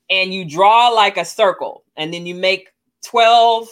[0.09, 2.69] And you draw like a circle, and then you make
[3.03, 3.67] twelve,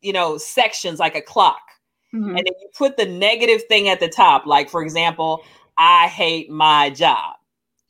[0.00, 1.62] you know, sections like a clock,
[2.14, 2.28] mm-hmm.
[2.28, 4.46] and then you put the negative thing at the top.
[4.46, 5.44] Like for example,
[5.78, 7.36] I hate my job.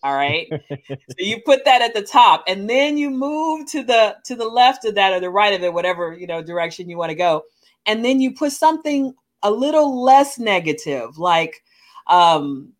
[0.03, 0.49] All right.
[0.69, 4.49] so you put that at the top and then you move to the to the
[4.49, 7.15] left of that or the right of it, whatever, you know, direction you want to
[7.15, 7.45] go.
[7.87, 11.63] And then you put something a little less negative, like
[12.07, 12.73] um,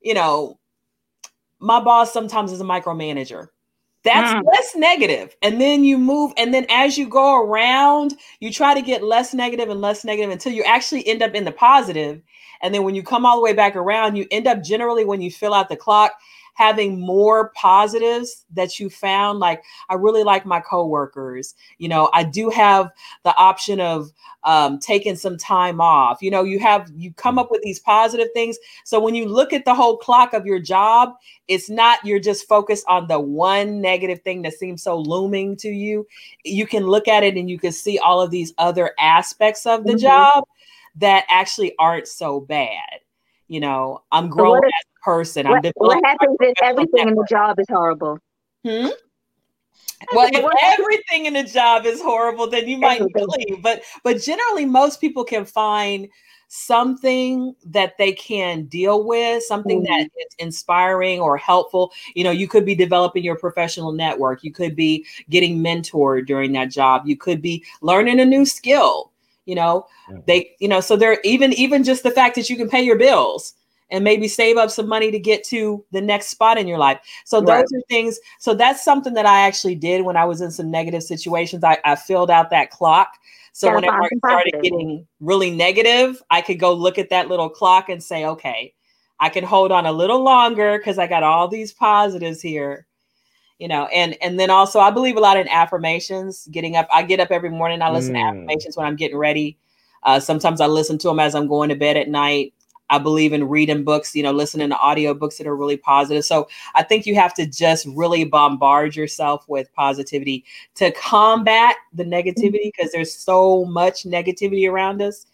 [0.00, 0.58] you know,
[1.58, 3.48] my boss sometimes is a micromanager.
[4.04, 4.44] That's mm.
[4.44, 5.36] less negative.
[5.42, 9.32] And then you move, and then as you go around, you try to get less
[9.32, 12.20] negative and less negative until you actually end up in the positive.
[12.62, 15.20] And then when you come all the way back around, you end up generally when
[15.20, 16.12] you fill out the clock,
[16.54, 21.54] having more positives that you found like i really like my coworkers.
[21.78, 22.90] You know i do have
[23.24, 24.10] the option of
[24.44, 26.20] um, taking some time off.
[26.20, 28.58] You know you have you come up with these positive things.
[28.84, 31.14] So when you look at the whole clock of your job
[31.48, 35.68] it's not you're just focused on the one negative thing that seems so looming to
[35.68, 36.06] you.
[36.44, 39.84] You can look at it and you can see all of these other aspects of
[39.84, 39.98] the mm-hmm.
[39.98, 40.44] job
[40.96, 43.01] that actually aren't so bad
[43.52, 45.48] you know i'm growing so as person.
[45.48, 48.18] What, what happens if everything in the job is horrible?
[48.64, 48.88] Hmm?
[50.12, 53.62] Well, if everything in the job is horrible, then you might leave.
[53.62, 56.08] But but generally, most people can find
[56.48, 59.92] something that they can deal with, something mm-hmm.
[59.92, 61.92] that is inspiring or helpful.
[62.14, 64.42] You know, you could be developing your professional network.
[64.42, 67.02] You could be getting mentored during that job.
[67.06, 69.11] You could be learning a new skill.
[69.44, 70.20] You know, mm-hmm.
[70.26, 72.96] they, you know, so they're even even just the fact that you can pay your
[72.96, 73.54] bills
[73.90, 76.98] and maybe save up some money to get to the next spot in your life.
[77.24, 77.64] So those right.
[77.64, 78.18] are things.
[78.40, 81.62] So that's something that I actually did when I was in some negative situations.
[81.62, 83.12] I, I filled out that clock.
[83.52, 87.90] So whenever I started getting really negative, I could go look at that little clock
[87.90, 88.72] and say, okay,
[89.20, 92.86] I can hold on a little longer because I got all these positives here.
[93.62, 96.48] You know, and and then also I believe a lot in affirmations.
[96.50, 97.80] Getting up, I get up every morning.
[97.80, 98.18] I listen mm.
[98.18, 99.56] to affirmations when I'm getting ready.
[100.02, 102.54] Uh, sometimes I listen to them as I'm going to bed at night.
[102.90, 106.24] I believe in reading books, you know, listening to audio books that are really positive.
[106.24, 110.44] So I think you have to just really bombard yourself with positivity
[110.74, 115.26] to combat the negativity because there's so much negativity around us,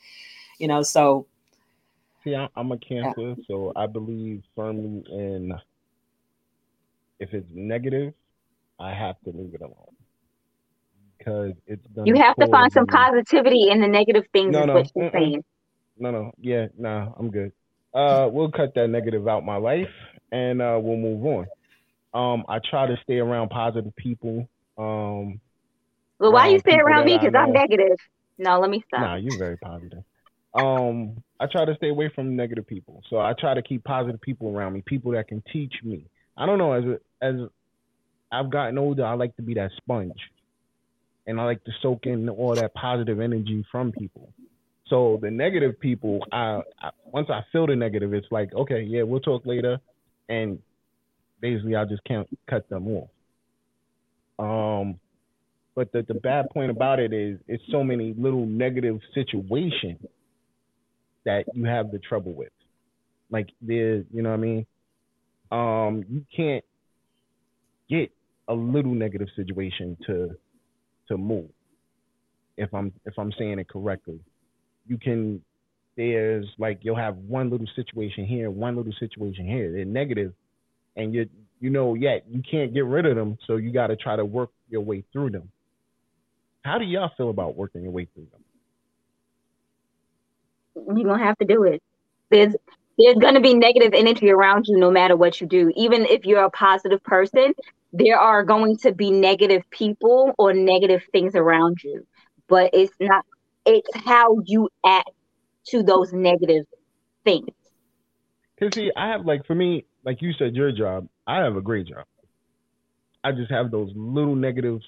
[0.58, 0.82] you know.
[0.82, 1.26] So,
[2.24, 3.34] see, I'm a Cancer, yeah.
[3.48, 5.58] so I believe firmly in
[7.20, 8.14] if it's negative,
[8.78, 9.94] I have to leave it alone
[11.18, 14.52] because it's you have to find some positivity in the negative things.
[14.52, 15.42] No, no, saying
[15.98, 17.52] no, no, yeah, nah, I'm good.
[17.92, 19.88] Uh, we'll cut that negative out my life,
[20.30, 21.46] and uh, we'll move on.
[22.14, 24.48] Um, I try to stay around positive people.
[24.76, 25.40] Um,
[26.18, 27.18] well, why you stay around me?
[27.18, 27.96] Because I'm negative.
[28.38, 29.00] No, let me stop.
[29.00, 30.04] Nah, you're very positive.
[30.54, 33.02] Um, I try to stay away from negative people.
[33.10, 36.04] So I try to keep positive people around me, people that can teach me.
[36.36, 37.34] I don't know, as a, as
[38.30, 40.18] I've gotten older, I like to be that sponge,
[41.26, 44.32] and I like to soak in all that positive energy from people.
[44.88, 49.02] So the negative people, I, I once I feel the negative, it's like, okay, yeah,
[49.02, 49.78] we'll talk later,
[50.28, 50.58] and
[51.40, 53.08] basically I just can't cut them off.
[54.38, 55.00] Um,
[55.74, 59.98] but the the bad point about it is it's so many little negative situations
[61.24, 62.52] that you have the trouble with.
[63.30, 64.66] Like there's, you know what I mean?
[65.50, 66.64] Um, you can't
[67.90, 68.10] get
[68.48, 70.30] a little negative situation to
[71.08, 71.50] to move.
[72.56, 74.20] If I'm if I'm saying it correctly
[74.88, 75.40] you can
[75.96, 79.72] there's like you'll have one little situation here, one little situation here.
[79.72, 80.32] They're negative,
[80.96, 81.28] and you
[81.60, 84.24] you know yet you can't get rid of them, so you got to try to
[84.24, 85.50] work your way through them.
[86.62, 88.28] How do y'all feel about working your way through
[90.76, 90.96] them?
[90.96, 91.82] You're gonna have to do it.
[92.30, 92.54] There's
[92.98, 95.72] there's gonna be negative energy around you no matter what you do.
[95.76, 97.52] Even if you're a positive person,
[97.92, 102.04] there are going to be negative people or negative things around you.
[102.48, 103.24] But it's not
[103.66, 105.10] it's how you act
[105.68, 106.64] to those negative
[107.24, 107.48] things.
[108.58, 111.08] Cause see, I have like for me, like you said, your job.
[111.26, 112.04] I have a great job.
[113.24, 114.84] I just have those little negatives,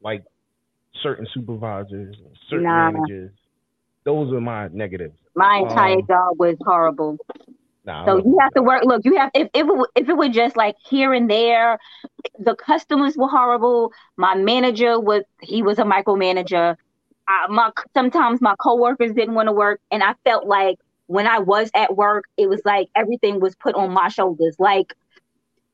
[0.00, 0.24] like
[1.02, 2.16] certain supervisors,
[2.48, 2.90] certain Nah.
[2.92, 3.32] managers.
[4.04, 5.16] Those are my negatives.
[5.34, 7.18] My entire Um, job was horrible.
[7.84, 8.84] Nah, So you have to work.
[8.84, 11.78] Look, you have if if it, if it were just like here and there,
[12.38, 13.92] the customers were horrible.
[14.16, 16.76] My manager was he was a micromanager.
[17.28, 20.76] I, my sometimes my coworkers didn't want to work, and I felt like
[21.06, 24.56] when I was at work, it was like everything was put on my shoulders.
[24.58, 24.94] Like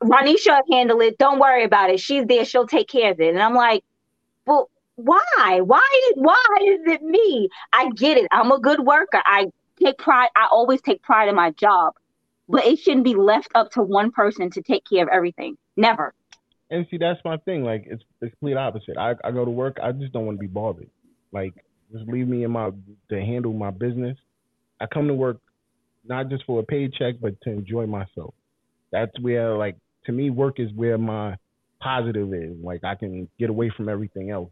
[0.03, 1.17] Ronisha handle it.
[1.17, 1.99] Don't worry about it.
[1.99, 2.45] She's there.
[2.45, 3.29] She'll take care of it.
[3.29, 3.83] And I'm like,
[5.03, 5.61] why?
[5.61, 6.11] Why?
[6.15, 7.49] Why is it me?
[7.73, 8.27] I get it.
[8.31, 9.21] I'm a good worker.
[9.25, 9.47] I
[9.81, 10.29] take pride.
[10.35, 11.93] I always take pride in my job,
[12.47, 15.57] but it shouldn't be left up to one person to take care of everything.
[15.77, 16.13] Never.
[16.69, 17.63] And see, that's my thing.
[17.63, 18.97] Like, it's the complete opposite.
[18.97, 19.77] I, I go to work.
[19.83, 20.89] I just don't want to be bothered.
[21.31, 21.53] Like,
[21.91, 22.71] just leave me in my
[23.09, 24.17] to handle my business.
[24.79, 25.37] I come to work
[26.05, 28.33] not just for a paycheck, but to enjoy myself.
[28.91, 29.75] That's where, like,
[30.05, 31.35] to me, work is where my
[31.79, 32.55] positive is.
[32.63, 34.51] Like, I can get away from everything else.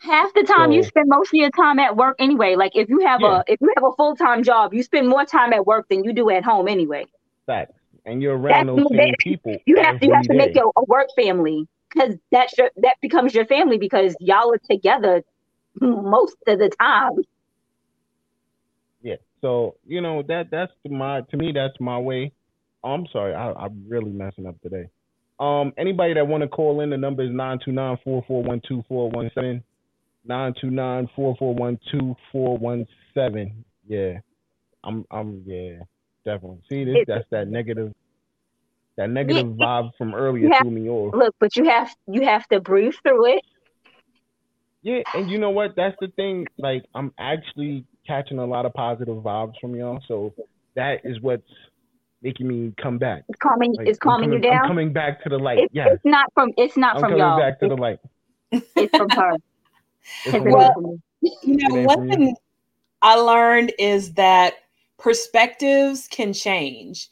[0.00, 2.54] Half the time you spend most of your time at work anyway.
[2.54, 3.38] Like if you have Yeah.
[3.48, 6.04] a if you have a full time job, you spend more time at work than
[6.04, 7.06] you do at home anyway.
[7.46, 7.74] Facts.
[8.06, 9.56] And you're around That's- those same people.
[9.66, 12.70] You have to you have to every make your a work family because that's your
[12.76, 15.24] that becomes your family because y'all are together
[15.80, 17.18] most of the time.
[19.02, 19.16] Yeah.
[19.40, 22.32] So you know that that's my to me that's my way.
[22.84, 24.88] Oh, I'm sorry, I, I'm really messing up today.
[25.40, 28.42] Um, anybody that want to call in, the number is nine two nine four four
[28.44, 29.64] one two four one seven.
[30.28, 33.64] Nine two nine four four one two four one seven.
[33.86, 34.18] Yeah,
[34.84, 35.78] I'm I'm yeah
[36.26, 36.58] definitely.
[36.68, 37.94] See this that's that negative
[38.98, 40.60] that negative vibe from earlier Yeah.
[40.60, 41.14] threw me off.
[41.14, 43.40] Look, but you have you have to breathe through it.
[44.82, 45.74] Yeah, and you know what?
[45.76, 46.46] That's the thing.
[46.58, 50.00] Like, I'm actually catching a lot of positive vibes from y'all.
[50.06, 50.34] So
[50.76, 51.42] that is what's
[52.22, 53.24] making me come back.
[53.28, 54.68] It's calming Like, it's I'm calming you coming- I'm down.
[54.68, 55.58] coming back to the light.
[55.58, 57.38] It's, yes, it's not from it's not I'm from coming y'all.
[57.38, 57.98] back to the light.
[58.52, 59.32] it's from her.
[60.26, 60.72] Well- ain't her.
[60.74, 60.98] from me.
[61.42, 62.36] You know, ain't one thing
[63.02, 64.54] I learned is that
[64.98, 67.08] perspectives can change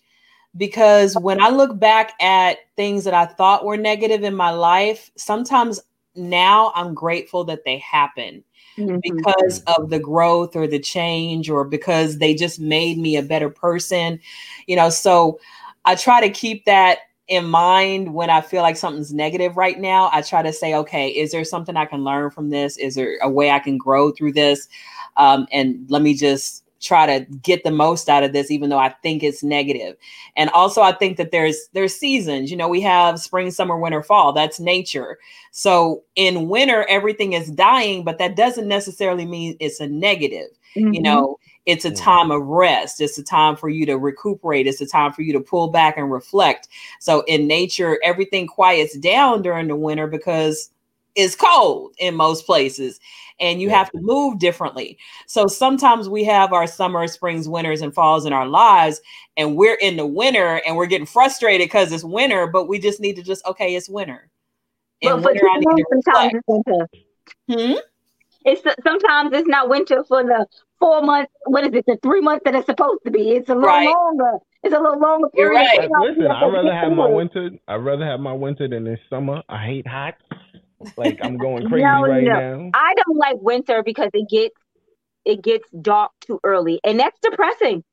[0.56, 5.10] because when I look back at things that I thought were negative in my life,
[5.16, 5.80] sometimes
[6.14, 8.42] now I'm grateful that they happened
[8.78, 9.00] Mhm.
[9.02, 13.50] because of the growth or the change or because they just made me a better
[13.50, 14.18] person
[14.66, 15.38] you know so
[15.84, 20.08] i try to keep that in mind when i feel like something's negative right now
[20.12, 22.76] i try to say okay is there something i can learn from this?
[22.76, 24.68] Is there a way i can grow through this?
[25.16, 28.78] Um, and let me just try to get the most out of this even though
[28.78, 29.96] i think it's negative.
[30.36, 34.02] And also i think that there's there's seasons you know we have spring summer winter
[34.02, 34.32] fall.
[34.32, 35.18] That's nature.
[35.50, 41.00] So in winter everything is dying but that doesn't necessarily mean it's a negative you
[41.00, 41.04] Mhm.
[41.04, 41.96] know it's a Mhm.
[41.98, 45.32] time of rest it's a time for you to recuperate it's a time for you
[45.32, 46.68] to pull back and reflect
[47.00, 50.70] so in nature everything quiets down during the winter because
[51.16, 53.00] it's cold in most places
[53.40, 53.78] and you Yeah.
[53.78, 54.96] have to move differently
[55.26, 59.00] so sometimes we have our summer springs winters and falls in our lives
[59.36, 63.00] and we're in the winter and we're getting frustrated because it's winter but we just
[63.00, 64.30] need to just okay it's winter
[65.00, 66.88] in But for winter i need to sometimes it's winter.
[67.50, 67.78] Hmm?
[68.44, 70.46] It's sometimes it's not winter for the
[70.80, 71.32] four months.
[71.46, 71.84] What is it?
[71.86, 73.30] The three months that it's supposed to be.
[73.30, 73.84] It's a little Right.
[73.84, 74.38] longer.
[74.62, 75.68] It's a little longer period.
[75.70, 75.90] right.
[75.92, 77.50] Listen, I'd rather have my winter.
[77.68, 79.42] I'd rather have my winter than this summer.
[79.48, 80.14] I hate hot.
[80.96, 82.32] Like I'm going crazy No, right no.
[82.32, 82.74] now.
[82.74, 84.54] I don't like winter because it gets
[85.24, 87.84] it gets dark too early, and that's depressing.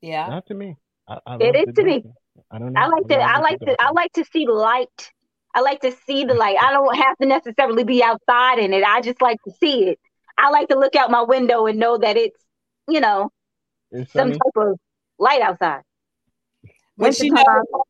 [0.00, 0.76] yeah Not to me.
[1.08, 2.04] I, I It love is the to me.
[2.04, 2.16] darkness.
[2.50, 2.82] I don't know.
[2.82, 3.16] I like to.
[3.16, 3.76] I like to.
[3.80, 5.12] I like to see light.
[5.54, 6.56] I like to see the light.
[6.60, 8.84] I don't have to necessarily be outside in it.
[8.84, 10.00] I just like to see it.
[10.38, 12.38] I like to look out my window and know that it's,
[12.88, 13.30] you know,
[13.90, 14.38] It's some sunny.
[14.38, 14.78] type of
[15.18, 15.82] light outside.
[16.98, 17.44] But you know,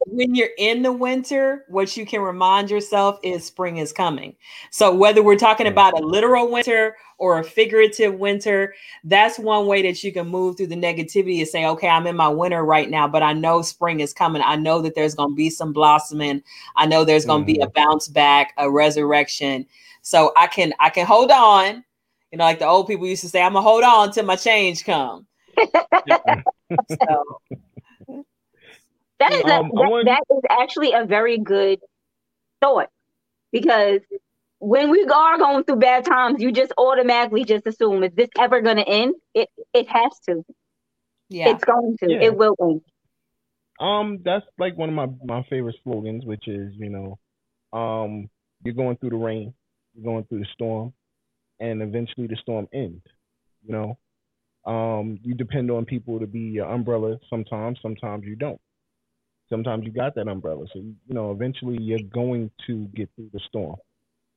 [0.06, 4.34] when you're in the winter, what you can remind yourself is spring is coming.
[4.72, 8.74] So whether we're talking about a literal winter or a figurative winter,
[9.04, 12.16] that's one way that you can move through the negativity and say, okay, I'm in
[12.16, 14.42] my winter right now, but I know spring is coming.
[14.44, 16.42] I know that there's going to be some blossoming.
[16.74, 19.66] I know there's going to be a bounce back, a resurrection.
[20.02, 21.84] So I can I can hold on.
[22.32, 24.36] You know, like the old people used to say, I'm gonna hold on till my
[24.36, 25.26] change come.
[26.90, 27.40] So
[29.18, 31.78] That is a, Um, I that, want- that is actually a very good
[32.60, 32.88] thought
[33.52, 34.00] because
[34.58, 38.60] when we are going through bad times, you just automatically just assume is this ever
[38.60, 39.14] going to end?
[39.34, 40.44] It it has to.
[41.28, 41.50] yeah.
[41.50, 42.10] It's going to.
[42.12, 42.22] Yeah.
[42.22, 42.80] It will end.
[43.78, 47.18] Um, that's like one of my my favorite slogans, which is you know,
[47.78, 48.28] um,
[48.64, 49.52] you're going through the rain,
[49.94, 50.92] you're going through the storm,
[51.60, 53.02] and eventually the storm ends.
[53.66, 53.98] You know,
[54.72, 57.18] um, you depend on people to be your umbrella.
[57.30, 58.60] Sometimes, sometimes you don't.
[59.48, 63.40] Sometimes you got that umbrella, so you know, eventually you're going to get through the
[63.48, 63.76] storm,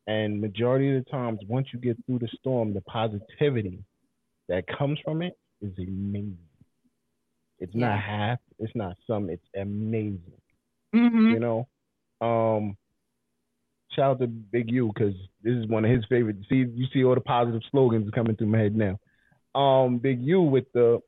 [0.08, 3.84] And majority of the times, once you get through the storm, the positivity
[4.50, 6.38] that comes from it is amazing.
[7.60, 7.88] It's Yeah.
[7.90, 10.22] not half, it's not some, it's amazing.
[10.94, 11.68] hmm You know?
[12.22, 12.78] Um
[13.92, 16.38] shout out to Big U because this is one of his favorite.
[16.50, 19.00] See, you see all the positive slogans coming through my head now.
[19.60, 21.00] Um, Big U with the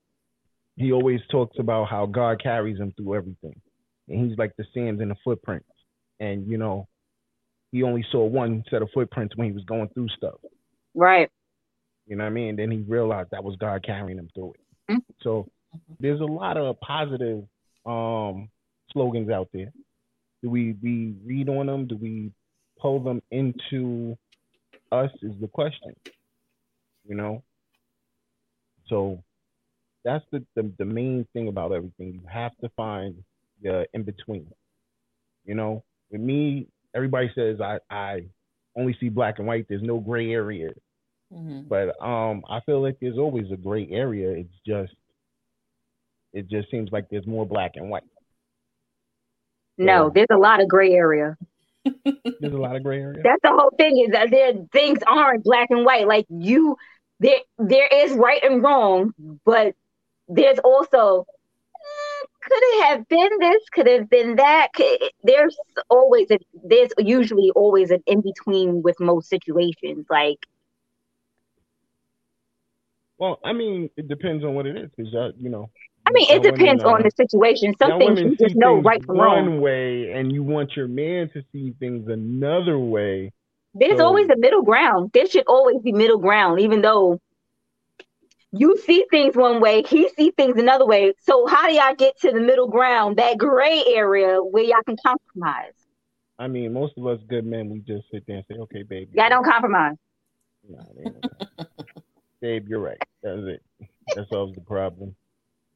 [0.75, 3.59] he always talks about how God carries him through everything.
[4.07, 5.67] And he's like the sands and the footprints.
[6.19, 6.87] And you know,
[7.71, 10.39] he only saw one set of footprints when he was going through stuff.
[10.93, 11.29] Right.
[12.07, 12.55] You know what I mean?
[12.55, 14.93] Then he realized that was God carrying him through it.
[14.93, 15.03] Mhm.
[15.21, 15.47] So
[15.99, 17.43] there's a lot of positive
[17.85, 18.49] um,
[18.91, 19.71] slogans out there.
[20.43, 21.87] Do we we read on them?
[21.87, 22.31] Do we
[22.81, 24.17] pull them into
[24.91, 25.11] us?
[25.21, 25.95] Is the question.
[27.07, 27.43] You know.
[28.87, 29.23] So
[30.03, 32.13] that's the, the the main thing about everything.
[32.13, 33.15] You have to find
[33.61, 34.47] the in between.
[35.45, 38.23] You know, with me, everybody says I I
[38.75, 39.65] only see black and white.
[39.69, 40.69] There's no gray area.
[41.33, 41.67] Mhm.
[41.67, 44.31] But um, I feel like there's always a gray area.
[44.31, 44.93] It's just,
[46.33, 48.03] it just seems like there's more black and white.
[49.77, 51.37] No, So- there's a lot of gray area.
[51.85, 53.21] There's a lot of gray area.
[53.23, 56.07] That's the whole thing is that there things aren't black and white.
[56.07, 56.75] Like you,
[57.19, 59.13] there there is right and wrong,
[59.45, 59.73] but
[60.27, 61.25] there's also
[61.75, 63.63] eh, could it have been this?
[63.71, 64.69] Could it have been that?
[64.73, 65.57] Could- There's
[65.89, 70.05] always a there's usually always an in between with most situations.
[70.09, 70.45] Like
[73.17, 75.69] Well, I mean, it depends on what it is, because y'all, you know.
[76.05, 77.73] I mean, it depends on the situation.
[77.77, 79.45] Some things you just know right from wrong.
[79.45, 83.31] one way, and you want your man to see things another way.
[83.73, 85.11] There's So- always a middle ground.
[85.13, 87.19] There should always be middle ground, even though
[88.51, 91.13] you see things one way, he see things another way.
[91.21, 94.97] So how do y'all get to the middle ground, that gray area where y'all can
[95.05, 95.73] compromise?
[96.37, 99.09] I mean, most of us good men, we just sit there and say, "Okay, babe."
[99.13, 99.95] Y'all don't compromise.
[100.67, 101.65] Nah, no-
[102.41, 102.97] babe, you're right.
[103.23, 103.63] That's it.
[104.15, 105.15] That solves the problem.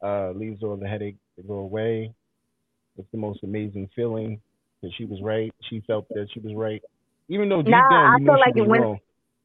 [0.04, 2.14] Uh, leaves all the headache to go away.
[2.98, 4.40] It's the most amazing feeling
[4.82, 5.54] that she was right.
[5.70, 6.82] She felt that she was right,
[7.28, 9.00] even though deep Nah, down I you feel know she like was when- wrong.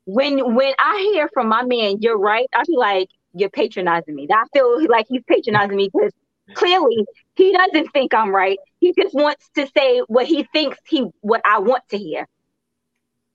[0.07, 4.27] When when I hear from my man, you're right, I feel like, you're patronizing me.
[4.33, 6.13] I feel like he's patronizing me because
[6.55, 7.05] clearly
[7.37, 8.59] he doesn't think I'm right.
[8.81, 12.27] He just wants to say what he thinks he what I want to hear.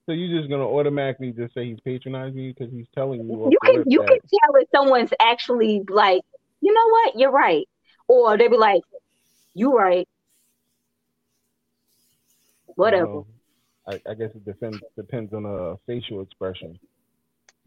[0.06, 3.50] So you're just gonna automatically just say he's patronizing you because he's telling you.
[3.52, 6.24] you can you that- can tell if someone's actually like,
[6.62, 7.68] you know what, you're right,
[8.08, 8.82] or they'd be like,
[9.54, 10.08] you right,
[12.76, 13.24] whatever.
[13.88, 16.80] I, I guess it depends depends on a facial expression.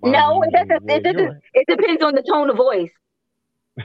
[0.02, 0.90] no, it doesn't.
[0.90, 1.24] It doesn't.
[1.24, 1.40] right.
[1.54, 2.90] It depends on the tone of voice.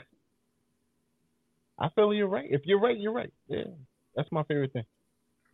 [1.80, 2.48] I feel you're right.
[2.50, 3.32] If you're right, you're right.
[3.48, 3.64] Yeah,
[4.16, 4.86] that's my favorite thing.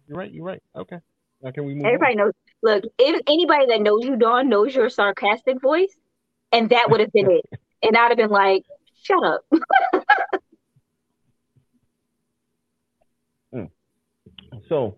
[0.08, 0.32] You're right.
[0.32, 0.64] You're right.
[0.76, 1.00] Okay.
[1.42, 1.86] Now can we move?
[1.86, 1.94] on?
[1.94, 2.34] Everybody knows.
[2.62, 5.96] Look, if anybody that knows you, Don, knows your sarcastic voice,
[6.52, 7.46] and that would have been it.
[7.82, 8.64] And I'd have been like,
[9.04, 9.42] shut up.
[14.68, 14.98] So,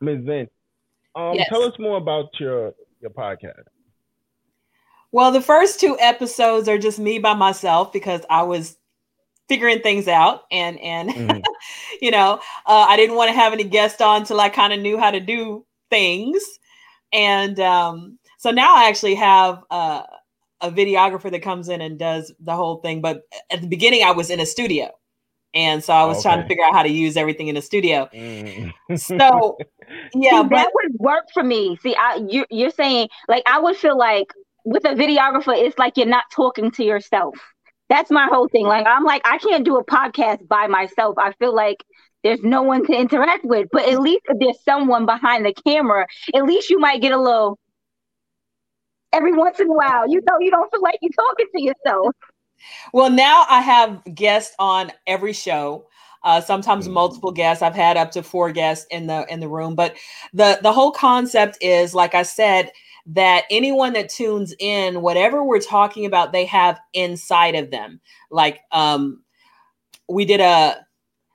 [0.00, 0.24] Ms.
[0.24, 0.48] Vin,
[1.14, 1.48] um, Yes.
[1.48, 3.64] tell us more about your your podcast.
[5.12, 8.76] Well, the first two episodes are just me by myself because I was
[9.48, 11.42] figuring things out and and Mhm.
[12.00, 14.80] you know uh, I didn't want to have any guests on until I kind of
[14.80, 16.42] knew how to do things,
[17.12, 20.02] and um, so now I actually have uh,
[20.60, 23.00] a videographer that comes in and does the whole thing.
[23.00, 24.90] But at the beginning, I was in a studio,
[25.54, 28.08] and so I was trying to figure out how to use everything in the studio.
[28.14, 28.72] Mm.
[28.96, 29.58] So
[30.14, 31.76] yeah, See, but that would work for me.
[31.82, 34.28] See, I you you're saying like I would feel like
[34.64, 37.36] with a videographer, it's like you're not talking to yourself.
[37.88, 38.66] That's my whole thing.
[38.66, 41.16] Like I'm like I can't do a podcast by myself.
[41.18, 41.84] I feel like
[42.22, 43.68] there's no one to interact with.
[43.72, 47.20] But at least if there's someone behind the camera, at least you might get a
[47.20, 47.58] little
[49.12, 50.08] every once in a while.
[50.08, 52.14] You know, you don't feel like you're talking to yourself.
[52.92, 55.86] Well, now I have guests on every show.
[56.22, 56.92] Uh, sometimes Mhm.
[56.92, 57.62] multiple guests.
[57.62, 59.74] I've had up to four guests in the in the room.
[59.74, 59.96] But
[60.34, 62.70] the the whole concept is, like I said,
[63.06, 68.00] that anyone that tunes in, whatever we're talking about, they have inside of them.
[68.30, 69.24] Like um,
[70.08, 70.86] we did a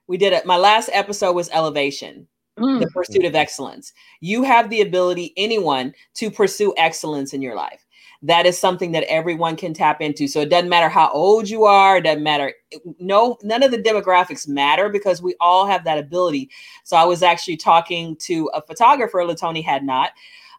[0.08, 2.80] we did a my last episode was elevation Mm.
[2.80, 3.92] the pursuit of excellence.
[4.22, 7.86] You have the ability, anyone, to pursue excellence in your life.
[8.22, 10.26] That is something that everyone can tap into.
[10.28, 12.54] So it doesn't matter how old you are, it doesn't matter.
[12.98, 16.50] No, none of the demographics matter because we all have that ability.
[16.86, 20.12] So I was actually talking to a photographer, Latoni had not,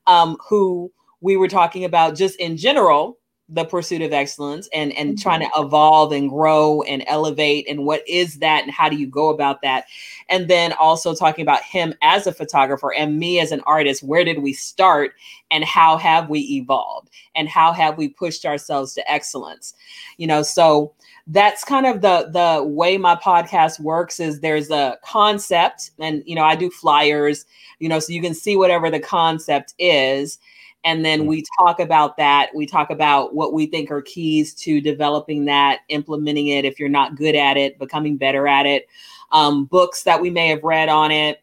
[0.07, 0.93] um, who
[1.23, 3.19] we were talking about just in general
[3.49, 5.23] the pursuit of excellence and and mm-hmm.
[5.23, 9.07] trying to evolve and grow and elevate and what is that and how do you
[9.07, 9.85] go about that?
[10.29, 14.25] And then also talking about him as a photographer and me as an artist where
[14.25, 15.13] did we start
[15.51, 19.75] and how have we evolved and how have we pushed ourselves to excellence?
[20.17, 20.93] You know so
[21.29, 26.37] that's kind of the the way my podcast works is there's a concept and you
[26.37, 27.47] know i do flyers
[27.81, 30.39] you know so you can see whatever the concept is
[30.85, 32.51] and then we talk about that.
[32.55, 36.89] We talk about what we think are keys to developing that implementing it if you're
[36.89, 38.87] not good at it becoming better at it.
[39.33, 41.43] Um, books that we may have read on it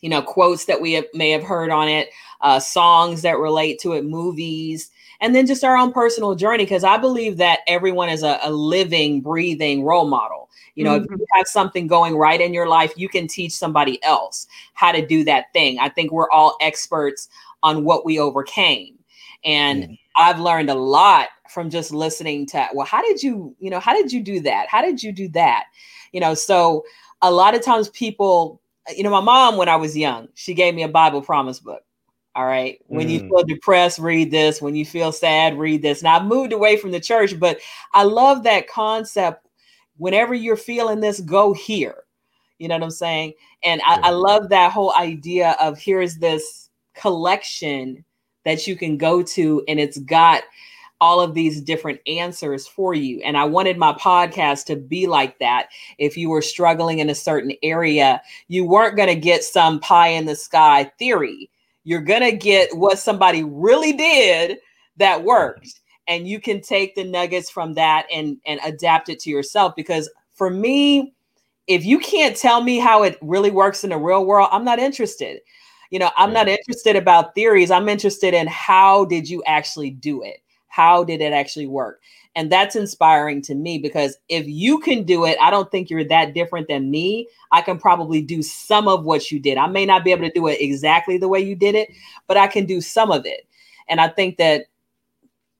[0.00, 3.80] you know quotes that we have, may have heard on it uh, songs that relate
[3.80, 4.90] to it movies
[5.20, 8.50] and then just our own personal journey because i believe that everyone is a, a,
[8.50, 10.48] living breathing role model.
[10.74, 11.12] You know mm-hmm.
[11.12, 14.92] if you have something going right in your life you can teach somebody else how
[14.92, 15.78] to do that thing.
[15.78, 17.28] I think we're all experts
[17.62, 18.98] on what we overcame.
[19.44, 19.98] And mm.
[20.16, 23.94] I've learned a lot from just listening to, well, how did you, you know, how
[23.94, 24.68] did you do that?
[24.68, 25.66] How did you do that?
[26.12, 26.84] You know, so
[27.22, 28.60] a lot of times people,
[28.94, 31.82] you know, my mom, when I was young, she gave me a Bible promise book.
[32.34, 32.78] All right.
[32.88, 33.12] When mm.
[33.12, 34.60] you feel depressed, read this.
[34.60, 36.02] When you feel sad, read this.
[36.02, 37.58] Now I moved away from the church, but
[37.94, 39.46] I love that concept.
[39.96, 42.04] Whenever you're feeling this, go here.
[42.58, 43.32] You know what I'm saying?
[43.62, 46.65] And I, I love that whole idea of here's this
[46.96, 48.04] collection
[48.44, 50.42] that you can go to and it's got
[51.00, 53.20] all of these different answers for you.
[53.22, 55.68] And I wanted my podcast to be like that.
[55.98, 60.08] If you were struggling in a certain area, you weren't going to get some pie
[60.08, 61.50] in the sky theory.
[61.84, 64.58] You're going to get what somebody really did
[64.96, 65.80] that worked.
[66.08, 69.74] And you can take the nuggets from that and, and adapt it to yourself.
[69.76, 71.12] Because for me,
[71.66, 74.78] if you can't tell me how it really works in the real world, I'm not
[74.78, 75.40] interested
[75.90, 80.22] you know i'm not interested about theories i'm interested in how did you actually do
[80.22, 80.38] it?
[80.68, 82.02] How did it actually work?
[82.34, 86.04] And that's inspiring to me because if you can do it i don't think you're
[86.04, 87.28] that different than me.
[87.52, 89.56] I can probably do some of what you did.
[89.58, 91.88] I may not be able to do it exactly the way you did it
[92.26, 93.46] but i can do some of it.
[93.88, 94.66] And i think that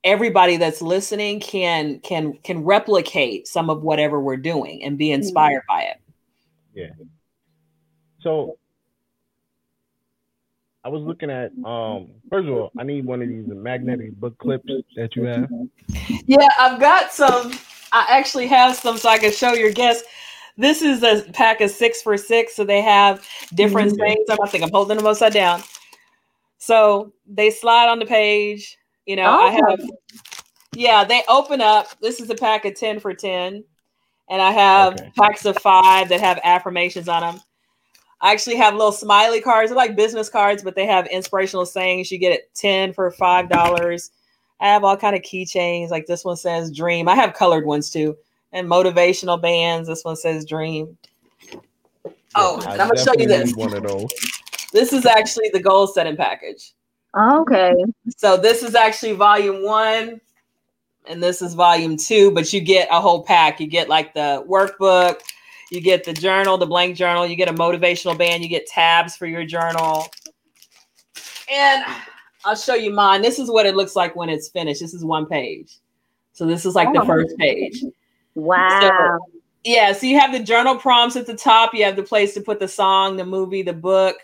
[0.03, 5.15] everybody that's listening can can can replicate some of whatever we're doing and be mm-hmm.
[5.15, 5.75] inspired mm-hmm.
[5.75, 6.01] by it.
[6.73, 7.05] Yeah.
[8.19, 8.57] So
[10.87, 14.37] I was looking at um first of all, I need one of these magnetic book
[14.37, 15.49] clips that you have.
[16.25, 17.51] Yeah, I've got some.
[17.91, 20.07] I actually have some so I can show your guests.
[20.55, 24.15] This is a pack of six for six, so they have different mm-hmm.
[24.15, 24.29] things.
[24.29, 25.61] I think I'm holding them upside down.
[26.57, 28.77] So they slide on the page.
[29.05, 29.47] You know, oh.
[29.47, 29.81] I have
[30.73, 31.99] yeah, they open up.
[31.99, 33.61] This is a pack of 10 for 10.
[34.29, 35.11] And I have okay.
[35.17, 37.41] packs of five that have affirmations on them.
[38.19, 39.69] I actually have little smiley cards.
[39.69, 42.11] They're like business cards, but they have inspirational sayings.
[42.11, 44.11] You get it 10 for five dollars.
[44.59, 45.89] I have all kind of keychains.
[45.89, 47.07] Like this one says dream.
[47.07, 48.17] I have colored ones too.
[48.51, 49.87] And motivational bands.
[49.87, 50.97] This one says dream.
[52.35, 53.55] Oh, and I'm gonna show you this.
[53.55, 54.09] One of those.
[54.73, 56.73] This is actually the goal setting package.
[57.17, 57.73] Okay.
[58.15, 60.21] So this is actually volume one,
[61.07, 63.59] and this is volume two, but you get a whole pack.
[63.59, 65.19] You get like the workbook,
[65.71, 67.25] you get the journal, the blank journal.
[67.25, 68.43] You get a motivational band.
[68.43, 70.07] You get tabs for your journal.
[71.51, 71.83] And
[72.45, 73.21] I'll show you mine.
[73.21, 74.81] This is what it looks like when it's finished.
[74.81, 75.77] This is one page.
[76.33, 76.99] So this is like oh.
[76.99, 77.83] the first page.
[78.35, 78.79] Wow.
[78.81, 79.91] So, yeah.
[79.91, 81.73] So you have the journal prompts at the top.
[81.73, 84.17] You have the place to put the song, the movie, the book,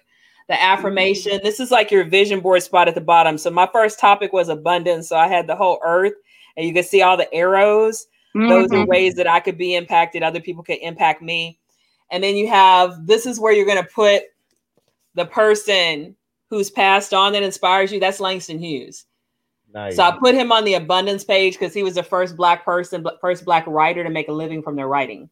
[0.47, 1.39] the affirmation.
[1.43, 3.37] This is like your vision board spot at the bottom.
[3.37, 5.09] So my first topic was abundance.
[5.09, 6.13] So I had the whole earth,
[6.55, 8.07] and you can see all the arrows.
[8.35, 8.49] Mm-hmm.
[8.49, 8.89] Those are mm-hmm.
[8.89, 10.23] ways that I could be impacted.
[10.23, 11.59] Other people could impact me.
[12.11, 14.23] And then you have this is where you're going to put
[15.15, 16.15] the person
[16.49, 17.99] who's passed on that inspires you.
[17.99, 19.05] That's Langston Hughes.
[19.73, 19.95] Nice.
[19.95, 23.03] So I put him on the abundance page because he was the first black person,
[23.19, 25.29] first black writer to make a living from their writing.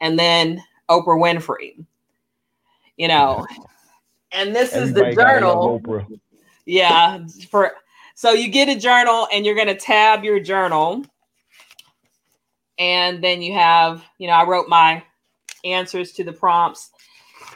[0.00, 1.84] And then Oprah Winfrey.
[2.96, 3.46] You know,
[4.32, 6.06] and this Everybody is the journal.
[6.66, 7.72] Yeah, for
[8.14, 11.04] so you get a journal and you're going to tab your journal
[12.78, 15.02] and then you have, you know, I wrote my
[15.64, 16.90] answers to the prompts.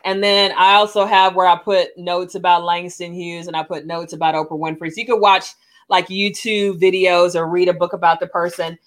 [0.04, 3.86] And then I also have where I put notes about Langston Hughes and I put
[3.86, 4.90] notes about Oprah Winfrey.
[4.90, 5.54] So you can watch
[5.88, 8.78] like YouTube videos or read a book about the person.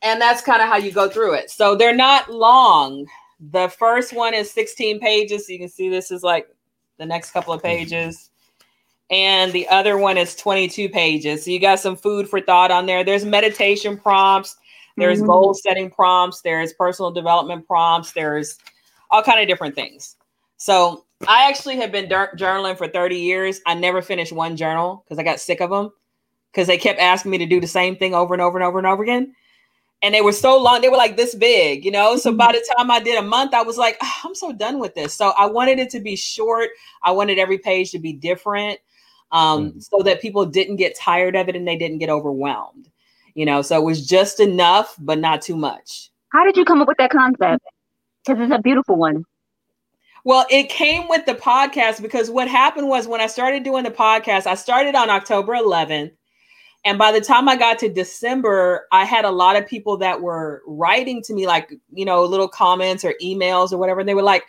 [0.00, 1.50] And that's kind of how you go through it.
[1.50, 3.06] So they're not long.
[3.50, 5.46] The first one is 16 pages.
[5.46, 6.48] So you can see this is like
[6.98, 7.78] the next couple of mm-hmm.
[7.78, 8.30] pages.
[9.10, 11.44] And the other one is 22 pages.
[11.44, 13.04] So you got some food for thought on there.
[13.04, 14.56] There's meditation prompts
[14.96, 15.26] there's mm-hmm.
[15.26, 18.58] goal setting prompts, there's personal development prompts, there's
[19.10, 20.16] all kind of different things.
[20.56, 23.60] So I actually have been journaling for 30 years.
[23.66, 25.90] I never finished one journal because I got sick of them.
[26.52, 28.78] because they kept asking me to do the same thing over and over and over
[28.78, 29.34] and over again.
[30.02, 32.16] And they were so long, they were like this big, you know.
[32.16, 34.78] So by the time I did a month, I was like, "Ah, I'm so done
[34.78, 35.14] with this.
[35.14, 36.70] So I wanted it to be short.
[37.02, 38.78] I wanted every page to be different
[39.30, 39.82] um, Mhm.
[39.82, 42.90] so that people didn't get tired of it and they didn't get overwhelmed,
[43.34, 43.62] you know.
[43.62, 46.10] So it was just enough, but not too much.
[46.30, 47.64] How did you come up with that concept?
[48.24, 49.24] Because it's a beautiful one.
[50.24, 53.90] Well, it came with the podcast because what happened was when I started doing the
[53.90, 56.12] podcast, I started on October 11th.
[56.84, 60.20] And by the time I got to December, I had a lot of people that
[60.20, 64.00] were writing to me, like, you know, little comments or emails or whatever.
[64.00, 64.44] And they were like,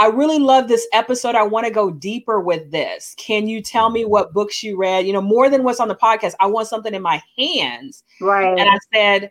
[0.00, 1.34] I really love this episode.
[1.34, 3.14] I want to go deeper with this.
[3.18, 5.06] Can you tell me what books you read?
[5.06, 6.32] You know, more than what's on the podcast.
[6.40, 8.02] I want something in my hands.
[8.18, 8.58] Right.
[8.58, 9.30] And I said,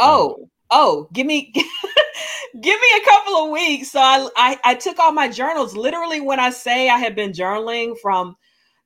[0.00, 1.52] Oh, oh, give me
[2.60, 3.92] give me a couple of weeks.
[3.92, 5.76] So I, I I took all my journals.
[5.76, 8.34] Literally, when I say I had been journaling from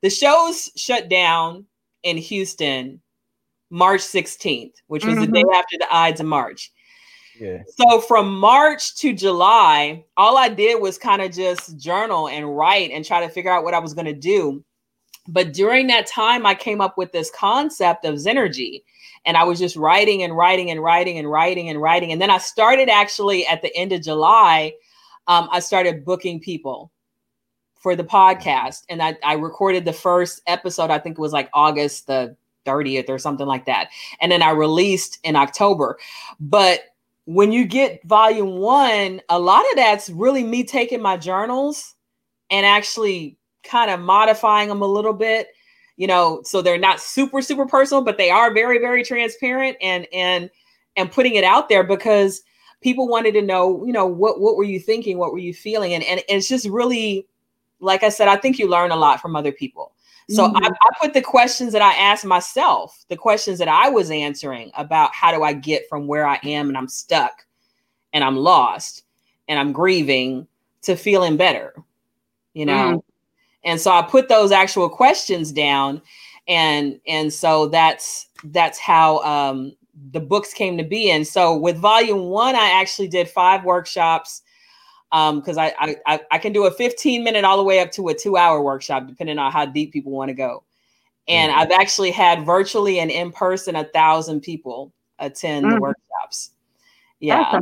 [0.02, 1.64] the shows shut down
[2.02, 3.00] in Houston
[3.70, 5.32] March 16th, which was the mm-hmm.
[5.32, 6.70] day after the Ides of March.
[7.76, 12.90] So from March to July, all I did was kind of just journal and write
[12.90, 14.64] and try to figure out what I was going to do.
[15.26, 18.82] But during that time, I came up with this concept of Zenergy.
[19.26, 22.12] And I was just writing and writing and writing and writing and writing.
[22.12, 24.74] And then I started actually at the end of July,
[25.26, 26.92] um, I started booking people
[27.76, 28.82] for the podcast.
[28.90, 33.08] And I, I recorded the first episode, I think it was like August the 30th
[33.08, 33.88] or something like that.
[34.20, 35.98] And then I released in October.
[36.38, 36.80] But
[37.26, 41.94] when you get volume one, a lot of that's really me taking my journals
[42.50, 45.48] and actually kind of modifying them a little bit
[45.96, 50.06] you know so they're not super super personal but they are very very transparent and
[50.12, 50.50] and
[50.96, 52.42] and putting it out there because
[52.82, 55.18] people wanted to know you know what what were you thinking?
[55.18, 55.94] What were you feeling?
[55.94, 57.26] And and it's just really
[57.80, 59.93] like i said i think you learn a lot from other people
[60.30, 64.10] so I, I put the questions that i asked myself the questions that i was
[64.10, 67.46] answering about how do i get from where i am and i'm stuck
[68.12, 69.04] and i'm lost
[69.48, 70.46] and i'm grieving
[70.82, 71.74] to feeling better
[72.54, 73.04] you know?
[73.64, 76.00] And so i put those actual questions down
[76.48, 79.74] and and so that's that's how um
[80.10, 81.12] the books came to be.
[81.12, 84.42] And so with volume one i actually did five workshops
[85.36, 88.08] because I, I I I can do a 15 minute all the way up to
[88.08, 90.64] a two hour workshop depending on how deep people want to go
[91.28, 91.56] and Mhm.
[91.56, 95.80] i've actually had virtually and in person a thousand people attend the Mm.
[95.80, 96.50] workshops
[97.20, 97.58] yeah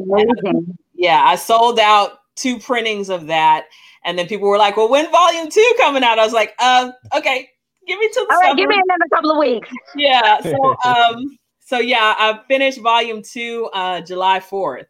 [0.95, 3.67] yeah i sold out two printings of that
[4.05, 6.93] and then people were like well when volume two coming out i was like um
[7.15, 7.51] okay
[7.87, 9.69] give me till the All right, give me another couple of weeks.
[9.95, 14.87] yeah so um so yeah i finished volume two uh july 4th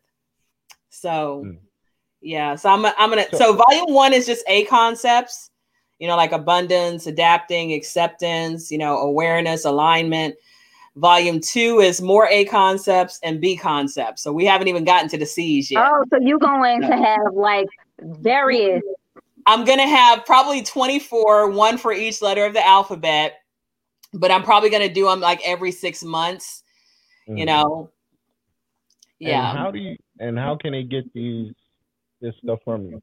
[0.90, 1.58] so Mm.
[2.22, 5.50] Yeah so i'm i'm gonna So- so volume one is just a concepts
[5.98, 10.34] you know like abundance adapting acceptance you know awareness alignment
[10.96, 15.18] volume two is more a concepts and b concepts so we haven't even gotten to
[15.18, 17.66] the c's yet Oh, so you're going to have like
[18.00, 18.82] various.
[19.46, 23.40] I'm gonna have probably 24, one for each letter of the alphabet,
[24.14, 26.62] but I'm probably gonna do them like every six months,
[27.26, 27.46] you Mhm.
[27.46, 27.90] know.
[29.20, 29.52] And Yeah.
[29.52, 31.52] how do you and how can they get these
[32.22, 33.02] this stuff from you?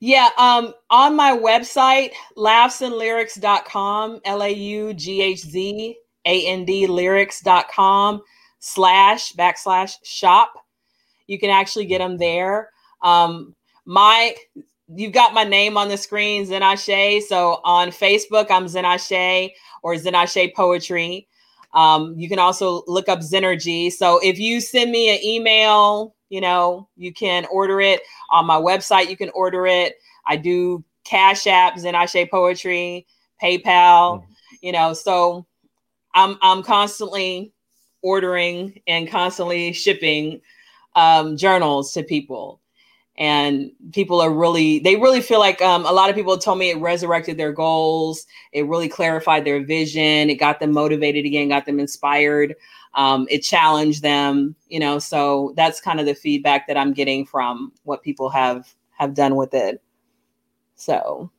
[0.00, 0.28] Yeah.
[0.38, 5.96] Um, on my website, laughsandlyrics.com, L-A-U-G-H-Z
[6.26, 8.22] A-N-D lyrics.com
[8.58, 10.52] slash backslash shop.
[11.26, 12.70] You can actually get them there.
[13.02, 14.34] Um, my
[14.88, 17.22] you've got my name on the screen, Zenashe.
[17.22, 19.50] So on Facebook, I'm Zenashe
[19.82, 21.28] or Zenashe Poetry.
[21.72, 23.90] Um, you can also look up Zenergy.
[23.92, 28.56] So if you send me an email, you know, you can order it on my
[28.56, 29.08] website.
[29.08, 29.98] You can order it.
[30.26, 33.06] I do Cash App, Zenashe Poetry,
[33.40, 34.24] PayPal,
[34.60, 35.46] you know, so
[36.12, 37.52] I'm I'm constantly
[38.02, 40.40] ordering and constantly shipping
[40.96, 42.60] um, journals to people
[43.16, 46.70] and people are really they really feel like um, a lot of people told me
[46.70, 51.64] it resurrected their goals it really clarified their vision it got them motivated again got
[51.64, 52.56] them inspired
[52.94, 57.26] um, it challenged them you know so that's kind of the feedback that i'm getting
[57.26, 59.82] from what people have have done with it
[60.76, 61.30] so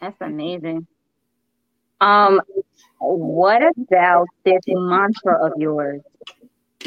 [0.00, 0.86] That's amazing.
[2.00, 2.40] Um,
[2.98, 6.00] what about this mantra of yours?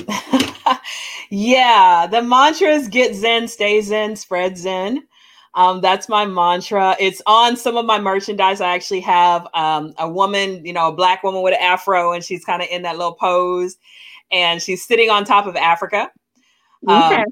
[1.30, 5.08] yeah, the mantra is get zen, stay zen, spread zen.
[5.56, 6.96] Um, that's my mantra.
[7.00, 8.60] It's on some of my merchandise.
[8.60, 12.24] I actually have um, a woman, you know, a black woman with an afro, and
[12.24, 13.78] she's kind of in that little pose,
[14.32, 16.12] and she's sitting on top of Africa.
[16.88, 17.24] Um, Okay.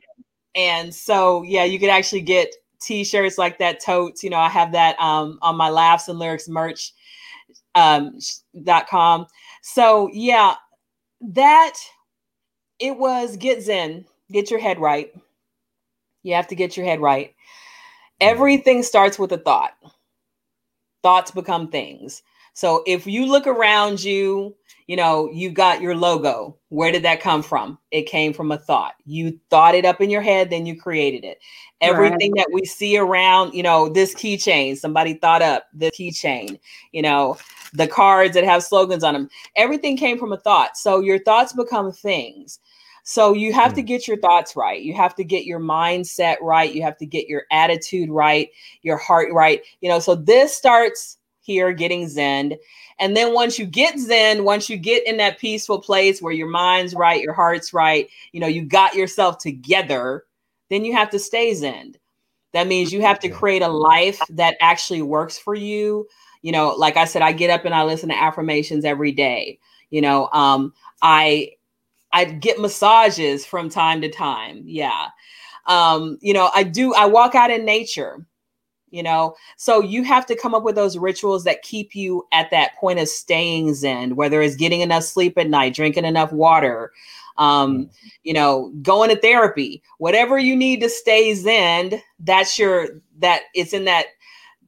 [0.56, 4.24] and so, yeah, you could actually get T-shirts like that, totes.
[4.24, 6.94] You know, I have that um, on my laughs and lyrics merch
[7.76, 8.18] um,
[8.64, 9.26] dot com.
[9.62, 10.56] So yeah,
[11.22, 11.74] that
[12.80, 15.14] it was get zen, get your head right.
[16.24, 17.34] You have to get your head right.
[18.22, 19.74] Everything starts with a thought.
[21.04, 22.24] Thoughts become things.
[22.54, 24.56] So if you look around you,
[24.88, 26.58] you know, you got your logo.
[26.70, 27.78] Where did that come from?
[27.92, 28.94] It came from a thought.
[29.06, 31.40] You thought it up in your head, then you created it.
[31.80, 32.44] Everything right.
[32.44, 36.60] that we see around, you know, this keychain, somebody thought up the keychain,
[36.92, 37.38] you know,
[37.74, 39.30] the cards that have slogans on them.
[39.56, 40.78] Everything came from a thought.
[40.78, 42.60] So your thoughts become things.
[43.12, 43.76] So you have mm.
[43.76, 44.82] to get your thoughts right.
[44.82, 46.74] You have to get your mindset right.
[46.74, 48.50] You have to get your attitude right,
[48.84, 49.62] your heart right.
[49.82, 52.54] You know, so this starts here getting zen.
[53.00, 56.48] And then once you get zen, once you get in that peaceful place where your
[56.48, 60.24] mind's right, your heart's right, you know, you got yourself together,
[60.70, 61.96] then you have to stay zen.
[62.54, 66.08] That means you have to create a life that actually works for you.
[66.44, 69.60] You know, like I said, I get up and I listen to affirmations every day.
[69.90, 71.52] You know, um, I
[72.14, 74.64] I get massages from time to time.
[74.66, 75.08] Yeah.
[75.68, 78.26] Um, you know, I do, I walk out in nature,
[78.90, 79.36] you know.
[79.58, 83.00] So you have to come up with those rituals that keep you at that point
[83.00, 86.92] of staying zen, whether it's getting enough sleep at night, drinking enough water,
[87.38, 88.08] um, mm-hmm.
[88.24, 93.74] you know, going to therapy, whatever you need to stay zen, that's your that it's
[93.74, 94.08] in that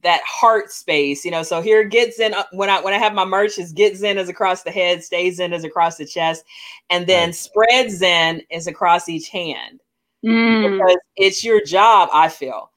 [0.04, 1.43] that heart space, you know.
[1.43, 4.30] So here get zen when I when I have my merch is get zen is
[4.30, 6.43] across the head, stay zen is across the chest,
[6.89, 7.36] and then right.
[7.36, 9.80] spread zen is across each hand.
[10.26, 10.78] Mm.
[10.78, 12.72] Because it's your job, I feel,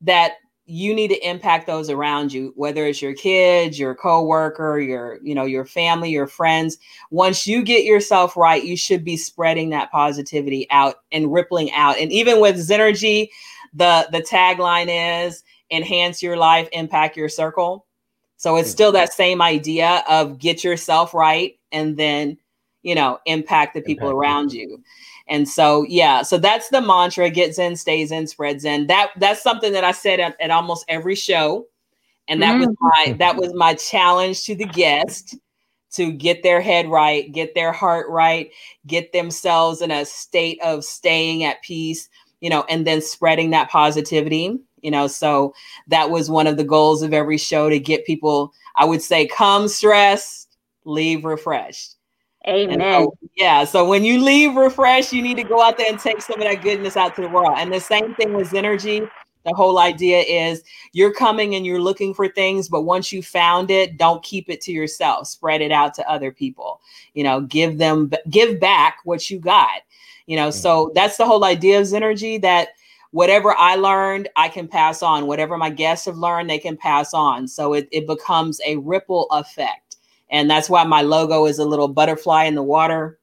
[0.00, 5.18] that you need to impact those around you, whether it's your kids, your coworker, your,
[5.22, 6.78] you know, your family, your friends.
[7.10, 11.98] Once you get yourself right, you should be spreading that positivity out and rippling out.
[11.98, 13.28] And even with Zenergy,
[13.74, 14.88] the the tagline
[15.26, 17.86] is enhance your life, impact your circle.
[18.36, 22.36] So it's still that same idea of get yourself right and then,
[22.82, 24.68] you know, impact the people impact around you.
[24.68, 24.84] you.
[25.28, 28.86] And so, yeah, so that's the mantra get Zen, stay zen, spread zen.
[28.86, 31.66] That that's something that I said at, at almost every show.
[32.28, 32.66] And that mm-hmm.
[32.66, 35.36] was my that was my challenge to the guest
[35.92, 38.50] to get their head right, get their heart right,
[38.86, 42.08] get themselves in a state of staying at peace,
[42.40, 45.54] you know, and then spreading that positivity you know so
[45.86, 49.26] that was one of the goals of every show to get people i would say
[49.26, 50.46] come stressed
[50.86, 51.94] leave refreshed.
[52.48, 55.98] Amen so, yeah so when you leave refreshed you need to go out there and
[55.98, 57.54] take some of that goodness out to the world.
[57.56, 59.08] And the same thing with Zenergy.
[59.44, 63.70] The whole idea is you're coming and you're looking for things but once you found
[63.70, 65.26] it don't keep it to yourself.
[65.26, 66.80] Spread it out to other people.
[67.14, 69.82] You know give them give back what you got.
[70.26, 70.60] You know mm-hmm.
[70.60, 72.68] so that's the whole idea of Zenergy that
[73.10, 75.26] whatever I learned, I can pass on.
[75.26, 77.48] Whatever my guests have learned, they can pass on.
[77.48, 79.96] So it, it becomes a ripple effect.
[80.30, 83.18] And that's why my logo is a little butterfly in the water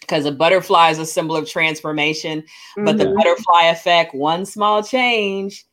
[0.00, 2.40] because a butterfly is a symbol of transformation.
[2.42, 2.84] Mm-hmm.
[2.84, 3.16] But the mm-hmm.
[3.16, 5.64] butterfly effect, one small change,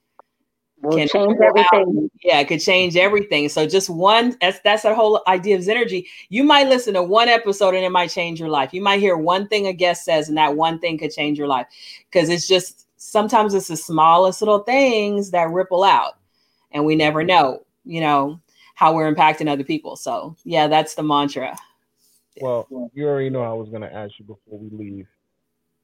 [0.82, 2.04] will can change everything.
[2.04, 2.12] Out.
[2.24, 3.50] Yeah, it could change everything.
[3.50, 6.06] So just one, that's that's that whole idea of Zenergy.
[6.30, 8.74] You might listen to one episode and it might change your life.
[8.74, 11.48] You might hear one thing a guest says, and that one thing could change your
[11.48, 11.68] life.
[12.12, 16.14] Because it's just sometimes it's the smallest little things that ripple out
[16.72, 18.40] and we never know you know
[18.76, 19.96] how we're impacting other people.
[19.96, 21.58] So yeah that's the mantra.
[22.42, 25.08] Well you already know i was going to ask you before we leave.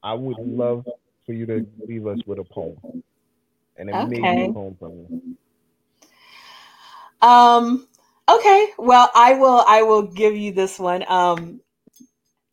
[0.01, 0.87] I would love
[1.25, 2.77] for you to leave us with a poem.
[3.77, 4.51] An amazing okay.
[4.51, 5.37] poem from you
[7.21, 7.85] um
[8.29, 8.69] okay.
[8.77, 11.03] Well i will i will give you this one.
[11.07, 11.59] Um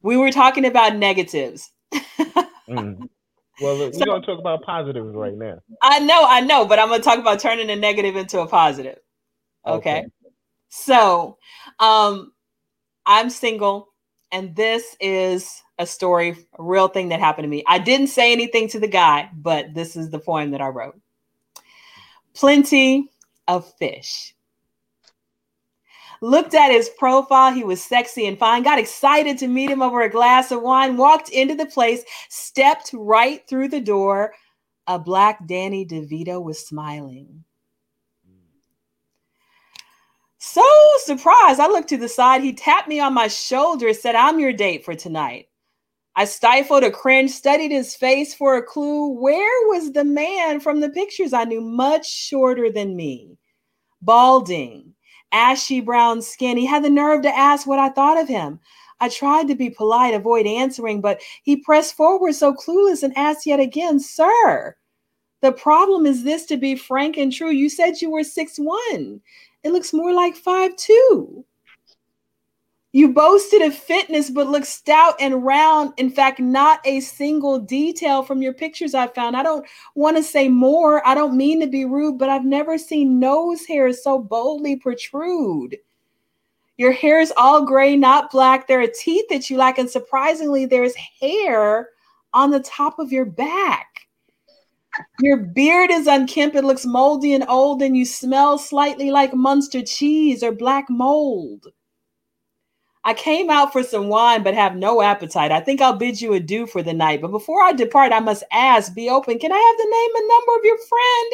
[0.02, 1.70] we were talking about negatives.
[2.68, 3.08] Mm.
[3.60, 5.58] Well, we're so, gonna talk about positives right now.
[5.82, 8.98] I know, I know, but I'm gonna talk about turning a negative into a positive.
[9.66, 9.98] Okay.
[9.98, 10.06] okay.
[10.68, 11.38] So,
[11.78, 12.32] um,
[13.06, 13.88] I'm single,
[14.30, 17.64] and this is a story, a real thing that happened to me.
[17.66, 21.00] I didn't say anything to the guy, but this is the poem that I wrote.
[22.34, 23.10] Plenty
[23.48, 24.35] of fish.
[26.20, 27.52] Looked at his profile.
[27.52, 28.62] He was sexy and fine.
[28.62, 30.96] Got excited to meet him over a glass of wine.
[30.96, 34.32] Walked into the place, stepped right through the door.
[34.86, 37.44] A black Danny DeVito was smiling.
[40.38, 40.64] So
[40.98, 41.60] surprised.
[41.60, 42.42] I looked to the side.
[42.42, 45.48] He tapped me on my shoulder, said, I'm your date for tonight.
[46.14, 49.08] I stifled a cringe, studied his face for a clue.
[49.08, 53.36] Where was the man from the pictures I knew much shorter than me?
[54.00, 54.94] Balding,
[55.32, 56.56] ashy brown skin.
[56.56, 58.60] He had the nerve to ask what I thought of him.
[59.00, 63.46] I tried to be polite, avoid answering, but he pressed forward so clueless and asked
[63.46, 64.76] yet again, Sir,
[65.42, 67.50] the problem is this to be frank and true.
[67.50, 69.20] You said you were six one.
[69.62, 71.44] It looks more like five two.
[72.96, 75.92] You boasted of fitness, but look stout and round.
[75.98, 79.36] In fact, not a single detail from your pictures I found.
[79.36, 81.06] I don't want to say more.
[81.06, 85.76] I don't mean to be rude, but I've never seen nose hairs so boldly protrude.
[86.78, 88.66] Your hair is all gray, not black.
[88.66, 91.90] There are teeth that you lack, and surprisingly, there's hair
[92.32, 94.08] on the top of your back.
[95.20, 96.56] Your beard is unkempt.
[96.56, 101.66] It looks moldy and old, and you smell slightly like Munster cheese or black mold.
[103.06, 105.52] I came out for some wine, but have no appetite.
[105.52, 107.20] I think I'll bid you adieu for the night.
[107.20, 109.38] But before I depart, I must ask, be open.
[109.38, 111.32] Can I have the name and number of your friend?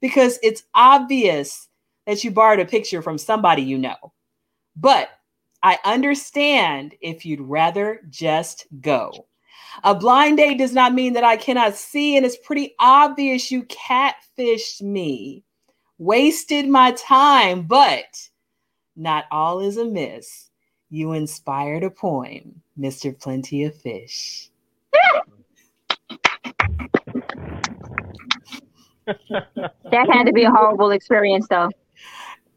[0.00, 1.66] Because it's obvious
[2.06, 4.12] that you borrowed a picture from somebody you know.
[4.76, 5.08] But
[5.64, 9.26] I understand if you'd rather just go.
[9.82, 13.64] A blind date does not mean that I cannot see, and it's pretty obvious you
[13.64, 15.42] catfished me,
[15.98, 18.28] wasted my time, but
[18.94, 20.49] not all is amiss
[20.90, 23.18] you inspired a poem, Mr.
[23.18, 24.50] Plenty of Fish.
[29.06, 31.70] that had to be a horrible experience, though.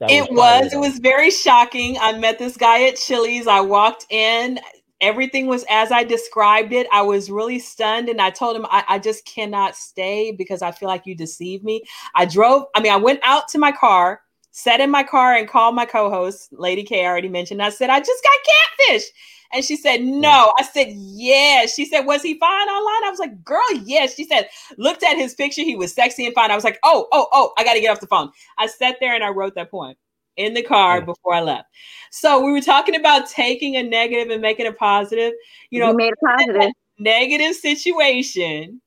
[0.02, 0.74] it was.
[0.74, 1.98] It was very shocking.
[2.00, 3.48] I met this guy at Chili's.
[3.48, 4.60] I walked in.
[5.02, 6.88] Everything was as I described it.
[6.92, 10.72] I was really stunned, and I told him I, I just cannot stay because I
[10.72, 11.84] feel like you deceived me.
[12.16, 12.66] I drove.
[12.76, 14.22] I mean, I went out to my car
[14.54, 17.04] sat in my car and called my co-host, Lady K.
[17.04, 17.62] I already mentioned.
[17.62, 19.10] I said, I just got catfish.
[19.52, 20.30] And she said, No.
[20.30, 20.52] Mm.
[20.60, 21.66] I said, Yeah.
[21.66, 23.08] She said, Was he fine online?
[23.08, 24.16] I was like, Girl, yes.
[24.16, 24.48] She said,
[24.78, 25.64] Looked at his picture.
[25.64, 26.52] He was sexy and fine.
[26.52, 28.32] I was like, Oh, oh, oh, I got to get off the phone.
[28.58, 29.96] I sat there and I wrote that poem
[30.38, 31.06] in the car yeah.
[31.06, 31.68] before I left.
[32.12, 35.34] So we were talking about taking a negative and making a positive.
[35.72, 36.72] You know, you made a positive.
[37.00, 38.80] Negative situation.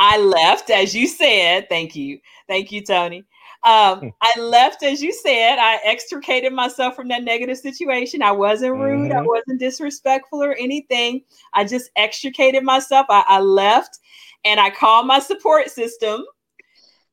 [0.00, 1.68] I left, as you said.
[1.68, 2.18] Thank you.
[2.48, 3.24] Thank you, Tony.
[3.64, 4.08] Um, hmm.
[4.20, 8.22] I left, as you said, I extricated myself from that negative situation.
[8.22, 9.18] I wasn't rude, mm-hmm.
[9.18, 11.22] I wasn't disrespectful or anything.
[11.52, 13.06] I just extricated myself.
[13.08, 14.00] I, I left
[14.44, 16.24] and I called my support system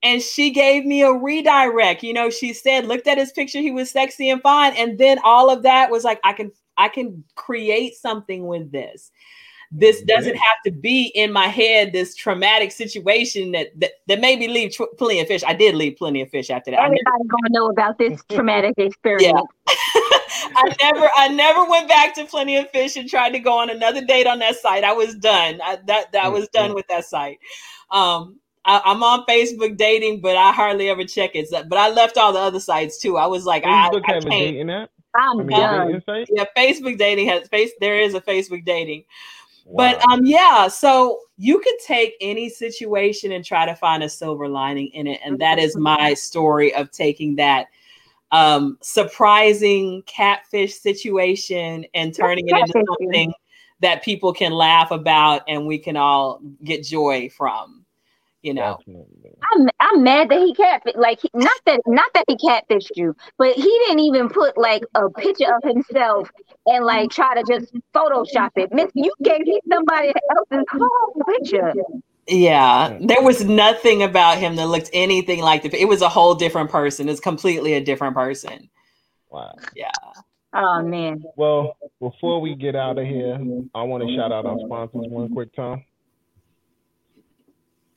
[0.02, 2.04] and she gave me a redirect.
[2.04, 4.74] You know, she said, looked at his picture, he was sexy and fine.
[4.76, 9.12] And then all of that was like, I can I can create something with this
[9.72, 14.39] this doesn't have to be in my head this traumatic situation that that, that made
[14.39, 17.28] me leave tr- plenty of fish i did leave plenty of fish after that everybody's
[17.28, 19.74] gonna know about this traumatic experience yeah.
[20.55, 23.70] i never i never went back to plenty of fish and tried to go on
[23.70, 27.05] another date on that site i was done I, that that was done with that
[27.05, 27.39] site
[27.91, 31.47] um I, am on Facebook dating, but I hardly ever check it.
[31.49, 33.17] But I left all the other sites too.
[33.17, 34.91] I was like, Facebook I, I have a dating app.
[35.15, 36.03] I'm done.
[36.30, 37.72] Yeah, Facebook dating has face.
[37.80, 39.05] There is a Facebook dating,
[39.76, 44.47] but um, yeah, so you could take any situation and try to find a silver
[44.47, 45.20] lining in it.
[45.24, 47.67] And that is my story of taking that
[48.32, 53.34] um surprising catfish situation and turning it into something
[53.80, 57.78] that people can laugh about and we can all get joy from
[58.42, 58.80] you know.
[59.52, 60.98] I'm I'm mad that he catfished.
[60.98, 64.84] Like he, not that not that he catfished you, but he didn't even put like
[64.96, 66.30] a picture of himself
[66.66, 68.72] and like try to just Photoshop it.
[68.72, 71.74] Miss, you gave me somebody else's whole picture.
[72.28, 75.76] Yeah, there was nothing about him that looked anything like the.
[75.82, 77.10] It was a whole different person.
[77.10, 78.70] It's completely a different person.
[79.30, 79.56] Wow.
[79.76, 79.92] Yeah.
[80.54, 81.24] Oh man.
[81.36, 83.40] Well, before we get out of here,
[83.76, 85.84] I want to shout out our sponsors one quick time.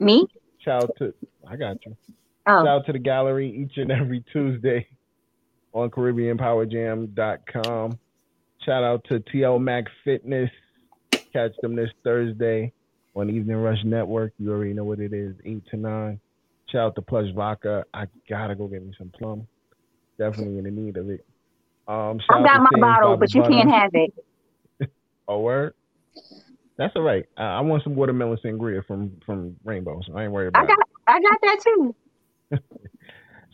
[0.03, 0.26] Me?
[0.59, 1.12] Shout out to
[1.48, 1.96] I got you.
[2.46, 2.59] Oh.
[2.59, 4.86] Shout out to the gallery each and every Tuesday
[5.72, 7.98] on CaribbeanPowerJam.com.
[8.64, 10.50] Shout out to TL Mac Fitness.
[11.32, 12.72] Catch them this Thursday
[13.14, 14.32] on Evening Rush Network.
[14.38, 16.20] You already know what it is, eight to nine.
[16.70, 17.84] Shout out to Plush Vodka.
[17.92, 19.46] I gotta go get me some plum.
[20.18, 21.24] Definitely in the need of it.
[21.88, 24.14] Um, I got my bottle, but you can't have it.
[25.28, 25.74] oh, word.
[26.76, 27.24] That's all right.
[27.38, 30.66] Uh, I want some watermelon sangria from from Rainbow, so I ain't worried about I
[30.66, 30.86] got, it.
[31.06, 31.94] I got that too.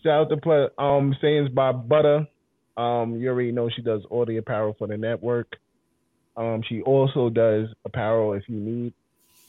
[0.02, 2.26] Shout out to play, um Sayings by Butter.
[2.76, 5.56] Um, you already know she does all the apparel for the network.
[6.36, 8.94] Um, she also does apparel if you need.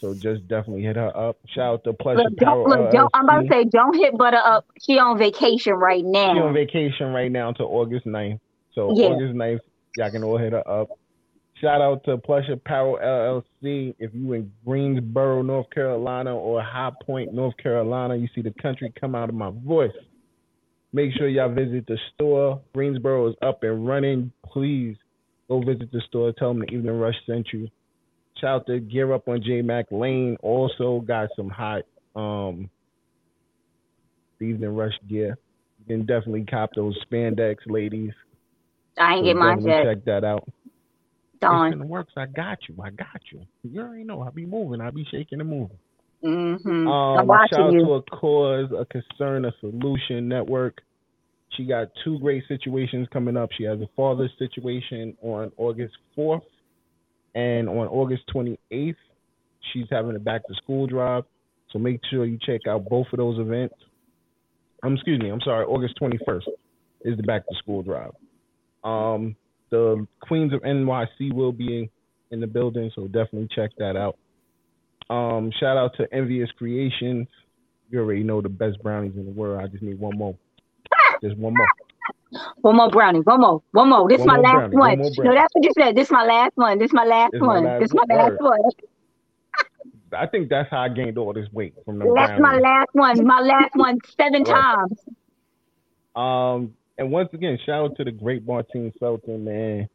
[0.01, 1.37] So just definitely hit her up.
[1.53, 2.35] Shout out to Plush look.
[2.37, 4.65] Don't, look, don't, I'm about to say, don't hit Butter up.
[4.81, 6.33] She on vacation right now.
[6.33, 8.39] She on vacation right now until August 9th.
[8.73, 9.07] So yeah.
[9.07, 9.59] August 9th,
[9.97, 10.89] y'all can all hit her up.
[11.61, 13.93] Shout out to Plush Apparel LLC.
[13.99, 18.93] If you in Greensboro, North Carolina, or High Point, North Carolina, you see the country
[18.99, 19.91] come out of my voice.
[20.93, 22.61] Make sure y'all visit the store.
[22.73, 24.31] Greensboro is up and running.
[24.45, 24.95] Please
[25.49, 26.31] go visit the store.
[26.31, 27.67] Tell them the Evening Rush sent you.
[28.39, 30.37] Shout out to Gear Up on J Mac Lane.
[30.41, 31.83] Also got some hot
[32.15, 32.69] um
[34.41, 35.37] Evening Rush gear.
[35.79, 38.13] You can definitely cop those spandex ladies.
[38.97, 39.83] I ain't So get mine yet.
[39.83, 40.47] Check that out.
[41.67, 42.13] It's in the works.
[42.17, 42.75] I got you.
[42.83, 43.41] I got you.
[43.63, 44.21] You already know.
[44.21, 44.81] I'll be moving.
[44.81, 45.77] I'll be shaking and moving.
[46.23, 46.87] Mm-hmm.
[46.87, 47.85] Um, I'm watching shout out you.
[47.85, 50.81] to a cause, a concern, a solution network.
[51.55, 53.49] She got two great situations coming up.
[53.57, 56.41] She has a father's situation on August 4th,
[57.35, 58.95] and on August 28th,
[59.71, 61.23] she's having a back to school drive.
[61.71, 63.75] So make sure you check out both of those events.
[64.83, 66.47] Um, excuse me, I'm sorry, August 21st
[67.01, 68.11] is the back to school drive.
[68.83, 69.35] Um,
[69.71, 71.89] the Queens of NYC will be
[72.31, 74.17] in the building, so definitely check that out.
[75.09, 77.27] Um, shout out to Envious Creations.
[77.89, 79.61] You already know the best brownies in the world.
[79.63, 80.35] I just need one more.
[81.23, 81.67] Just one more.
[82.61, 83.19] One more brownie.
[83.21, 83.63] One more.
[83.71, 84.07] One more.
[84.07, 84.99] This One my last brownie, one.
[84.99, 85.95] one no, that's what you said.
[85.95, 86.77] This is my last one.
[86.77, 87.63] This is my last This my one.
[87.63, 88.39] last this my last Word.
[88.39, 88.59] one.
[90.15, 93.25] I think that's how I gained all this weight from the That's my last one.
[93.25, 94.65] My last one seven Right.
[94.65, 94.99] times.
[96.15, 99.87] Um, and once again, shout out to the great Martine Felton, man.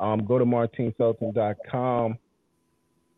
[0.00, 2.18] Um, go to martinefelton.com.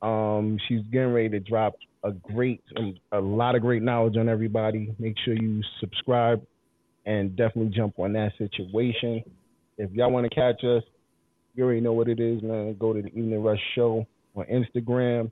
[0.02, 1.74] Um, she's getting ready to drop
[2.04, 4.94] a great, um, a lot of great knowledge on everybody.
[4.98, 6.44] Make sure you subscribe
[7.06, 9.24] and definitely jump on that situation.
[9.78, 10.82] If y'all want to catch us,
[11.54, 12.76] you already know what it is, man.
[12.78, 14.06] Go to the Evening Rush Show
[14.36, 15.30] on Instagram.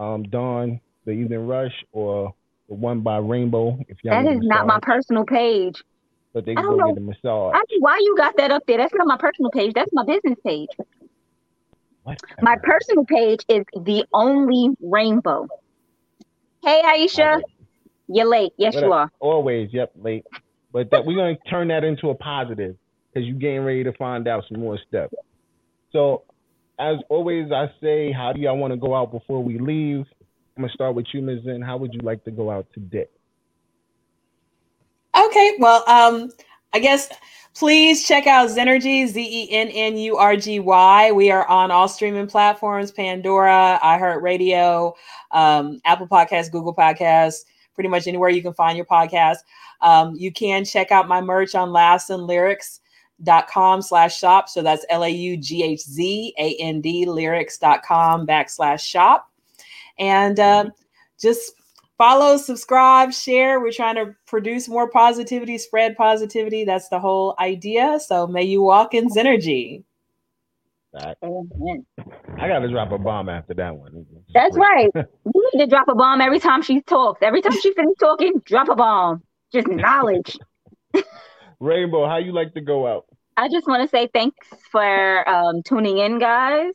[0.00, 2.34] Um, Don, the Evening Rush, or
[2.68, 3.78] the one by Rainbow.
[3.88, 5.76] If y'all That is not my personal page.
[6.34, 6.94] But they I can don't go know.
[6.94, 7.54] get a massage.
[7.54, 8.78] I mean, why you got that up there?
[8.78, 9.72] That's not my personal page.
[9.74, 10.68] That's my business page.
[12.02, 12.18] What?
[12.40, 15.46] My personal page is the only rainbow.
[16.64, 17.40] Hey Aisha,
[18.08, 18.52] you're late.
[18.58, 18.94] Yes, you Whatever.
[18.94, 19.10] are.
[19.20, 20.24] Always, yep, late.
[20.72, 22.76] But that we're gonna turn that into a positive
[23.12, 25.10] because you're getting ready to find out some more stuff.
[25.92, 26.24] So,
[26.78, 30.04] as always, I say, how do y'all want to go out before we leave?
[30.56, 31.44] I'm gonna start with you, Ms.
[31.44, 31.62] Zen.
[31.62, 33.06] How would you like to go out today?
[35.18, 36.30] Okay, well, um,
[36.72, 37.08] I guess
[37.54, 41.10] please check out Zenergy, Z E N N U R G Y.
[41.12, 44.92] We are on all streaming platforms Pandora, iHeartRadio,
[45.32, 47.40] um, Apple Podcasts, Google Podcasts,
[47.74, 49.38] pretty much anywhere you can find your podcast.
[49.80, 54.48] Um, you can check out my merch on laughsandlyrics.com slash shop.
[54.48, 59.32] So that's L A U G H Z A N D lyrics lyrics.com backslash shop.
[59.98, 60.70] And um,
[61.20, 61.54] just
[61.98, 63.60] follow, subscribe, share.
[63.60, 66.64] We're trying to produce more positivity, spread positivity.
[66.64, 68.00] That's the whole idea.
[68.00, 69.84] So may you walk in synergy.
[70.92, 71.84] That- Amen.
[72.38, 74.06] I gotta drop a bomb after that one.
[74.32, 74.90] That's right.
[75.34, 77.20] You need to drop a bomb every time she talks.
[77.22, 79.22] Every time she finishes talking, drop a bomb.
[79.52, 80.38] Just knowledge.
[81.60, 83.04] Rainbow, how you like to go out?
[83.36, 86.72] I just want to say thanks for um, tuning in, guys.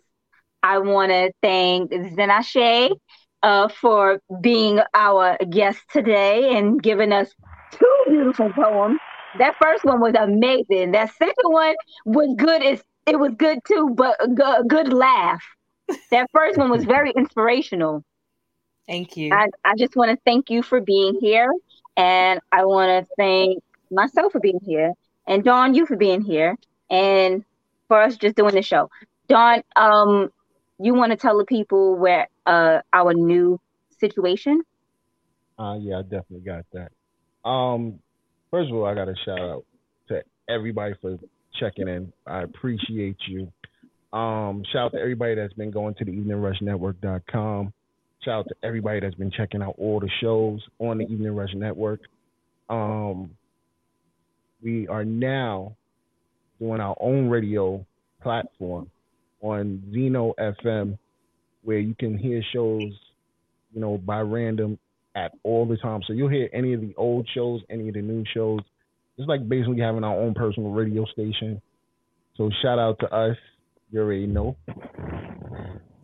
[0.61, 2.91] I want to thank Zenashe
[3.43, 7.29] uh, for being our guest today and giving us
[7.71, 8.99] two beautiful poems.
[9.37, 10.91] That first one was amazing.
[10.91, 11.75] That second one
[12.05, 12.63] was good.
[12.63, 15.43] As, it was good too, but a good, good laugh.
[16.11, 18.03] That first one was very inspirational.
[18.87, 19.33] Thank you.
[19.33, 21.51] I, I just want to thank you for being here.
[21.97, 24.93] And I want to thank myself for being here.
[25.27, 26.57] And Don, you for being here.
[26.89, 27.43] And
[27.87, 28.89] for us just doing the show.
[29.27, 30.29] Don, um,
[30.79, 33.59] you want to tell the people where uh our new
[33.99, 34.63] situation?
[35.57, 36.91] Uh, yeah, I definitely got that.
[37.47, 37.99] Um,
[38.51, 39.65] first of all, I got to shout out
[40.09, 41.17] to everybody for
[41.59, 42.11] checking in.
[42.25, 43.51] I appreciate you.
[44.17, 47.73] Um, shout out to everybody that's been going to the eveningrushnetwork.com.
[48.23, 51.53] Shout out to everybody that's been checking out all the shows on the Evening Rush
[51.53, 52.01] Network.
[52.69, 53.31] Um,
[54.63, 55.75] we are now
[56.59, 57.85] doing our own radio
[58.21, 58.89] platform
[59.43, 60.97] on Zeno FM,
[61.63, 62.91] where you can hear shows,
[63.73, 64.79] you know, by random
[65.15, 66.01] at all the time.
[66.07, 68.61] So you'll hear any of the old shows, any of the new shows.
[69.17, 71.61] It's like basically having our own personal radio station.
[72.35, 73.37] So shout out to us.
[73.91, 74.55] You already know.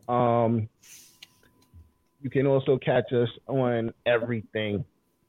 [0.07, 0.69] Um,
[2.21, 4.85] you can also catch us on everything.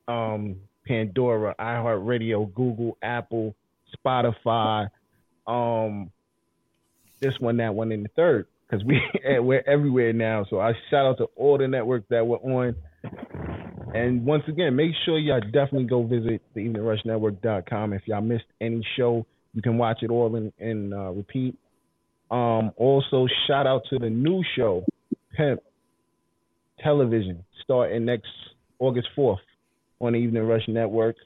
[0.08, 0.56] Um,
[0.86, 3.54] Pandora, iHeartRadio, Google, Apple,
[3.96, 4.88] Spotify,
[5.46, 6.10] um,
[7.20, 8.46] this one, that one, and the third.
[8.68, 9.00] Because we
[9.38, 10.44] we're everywhere now.
[10.48, 12.74] So I shout out to all the networks that we're on.
[13.94, 17.92] And once again, make sure y'all definitely go visit the eveningrushnetwork.com.
[17.92, 21.56] If y'all missed any show, you can watch it all in uh, repeat.
[22.30, 24.84] Um, also, shout out to the new show,
[25.36, 25.60] Pimp
[26.78, 28.28] Television, starting next
[28.78, 29.38] August 4th
[30.00, 31.16] on the Evening Rush Network.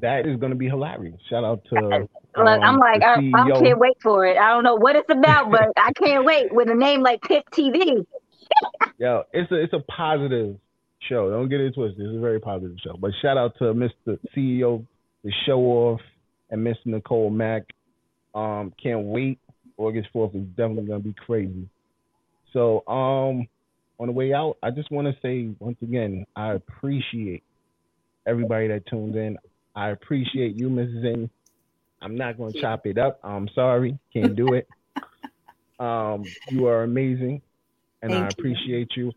[0.00, 1.18] That is going to be hilarious.
[1.28, 1.74] Shout out to.
[1.74, 4.36] Look, I'm um, like, I, I can't wait for it.
[4.36, 7.44] I don't know what it's about, but I can't wait with a name like Pip
[7.50, 8.06] TV.
[8.98, 10.56] Yo, it's a it's a positive
[11.08, 11.30] show.
[11.30, 12.00] Don't get it twisted.
[12.00, 12.96] It's a very positive show.
[12.98, 14.18] But shout out to Mr.
[14.36, 14.86] CEO,
[15.24, 16.00] the show off,
[16.50, 17.64] and Miss Nicole Mack.
[18.34, 19.38] Um, can't wait.
[19.78, 21.68] August 4th is definitely gonna be crazy.
[22.52, 23.48] So um
[23.98, 27.42] on the way out, I just want to say once again, I appreciate
[28.26, 29.38] everybody that tuned in.
[29.74, 31.02] I appreciate you, Mrs.
[31.02, 31.30] Zane.
[32.00, 33.20] I'm not going to chop it up.
[33.22, 34.68] I'm sorry, can't do it.
[35.80, 37.42] um, you are amazing,
[38.02, 39.06] and Thank I appreciate you.
[39.06, 39.12] you.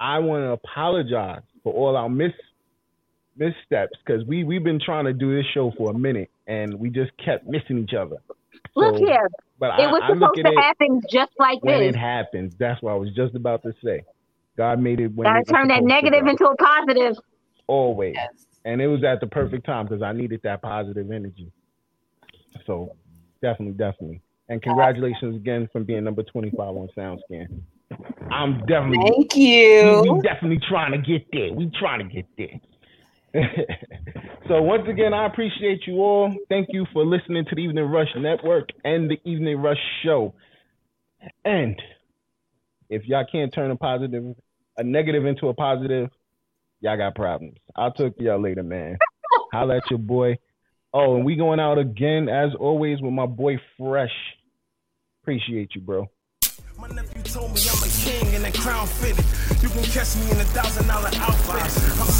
[0.00, 2.32] I want to apologize for all our miss
[3.36, 6.90] missteps because we we've been trying to do this show for a minute and we
[6.90, 8.16] just kept missing each other.
[8.74, 11.94] Look so, here, but it I, was supposed to happen just like when this.
[11.94, 12.54] it happens.
[12.58, 14.02] That's what I was just about to say.
[14.56, 15.24] God made it when.
[15.24, 17.16] Gotta turn that negative into a positive.
[17.66, 18.46] Always, yes.
[18.64, 21.50] And it was at the perfect time because I needed that positive energy.
[22.66, 22.96] So,
[23.40, 27.62] definitely, definitely, and congratulations again from being number twenty-five on SoundScan.
[28.30, 29.10] I'm definitely.
[29.10, 30.02] Thank you.
[30.02, 31.52] We, we definitely trying to get there.
[31.52, 32.60] We trying to get there.
[34.48, 36.34] so once again, I appreciate you all.
[36.48, 40.34] Thank you for listening to the Evening Rush Network and the Evening Rush Show.
[41.44, 41.80] And
[42.90, 44.34] if y'all can't turn a positive,
[44.76, 46.10] a negative into a positive,
[46.82, 47.56] y'all got problems.
[47.74, 48.98] I'll talk to y'all later, man.
[49.52, 50.36] Holla at your boy.
[50.92, 54.12] Oh, and we going out again as always with my boy Fresh.
[55.22, 56.10] Appreciate you, bro.
[56.78, 59.24] My nephew told me I'm a king and crown fitted.
[59.62, 61.10] You can catch me in a thousand dollar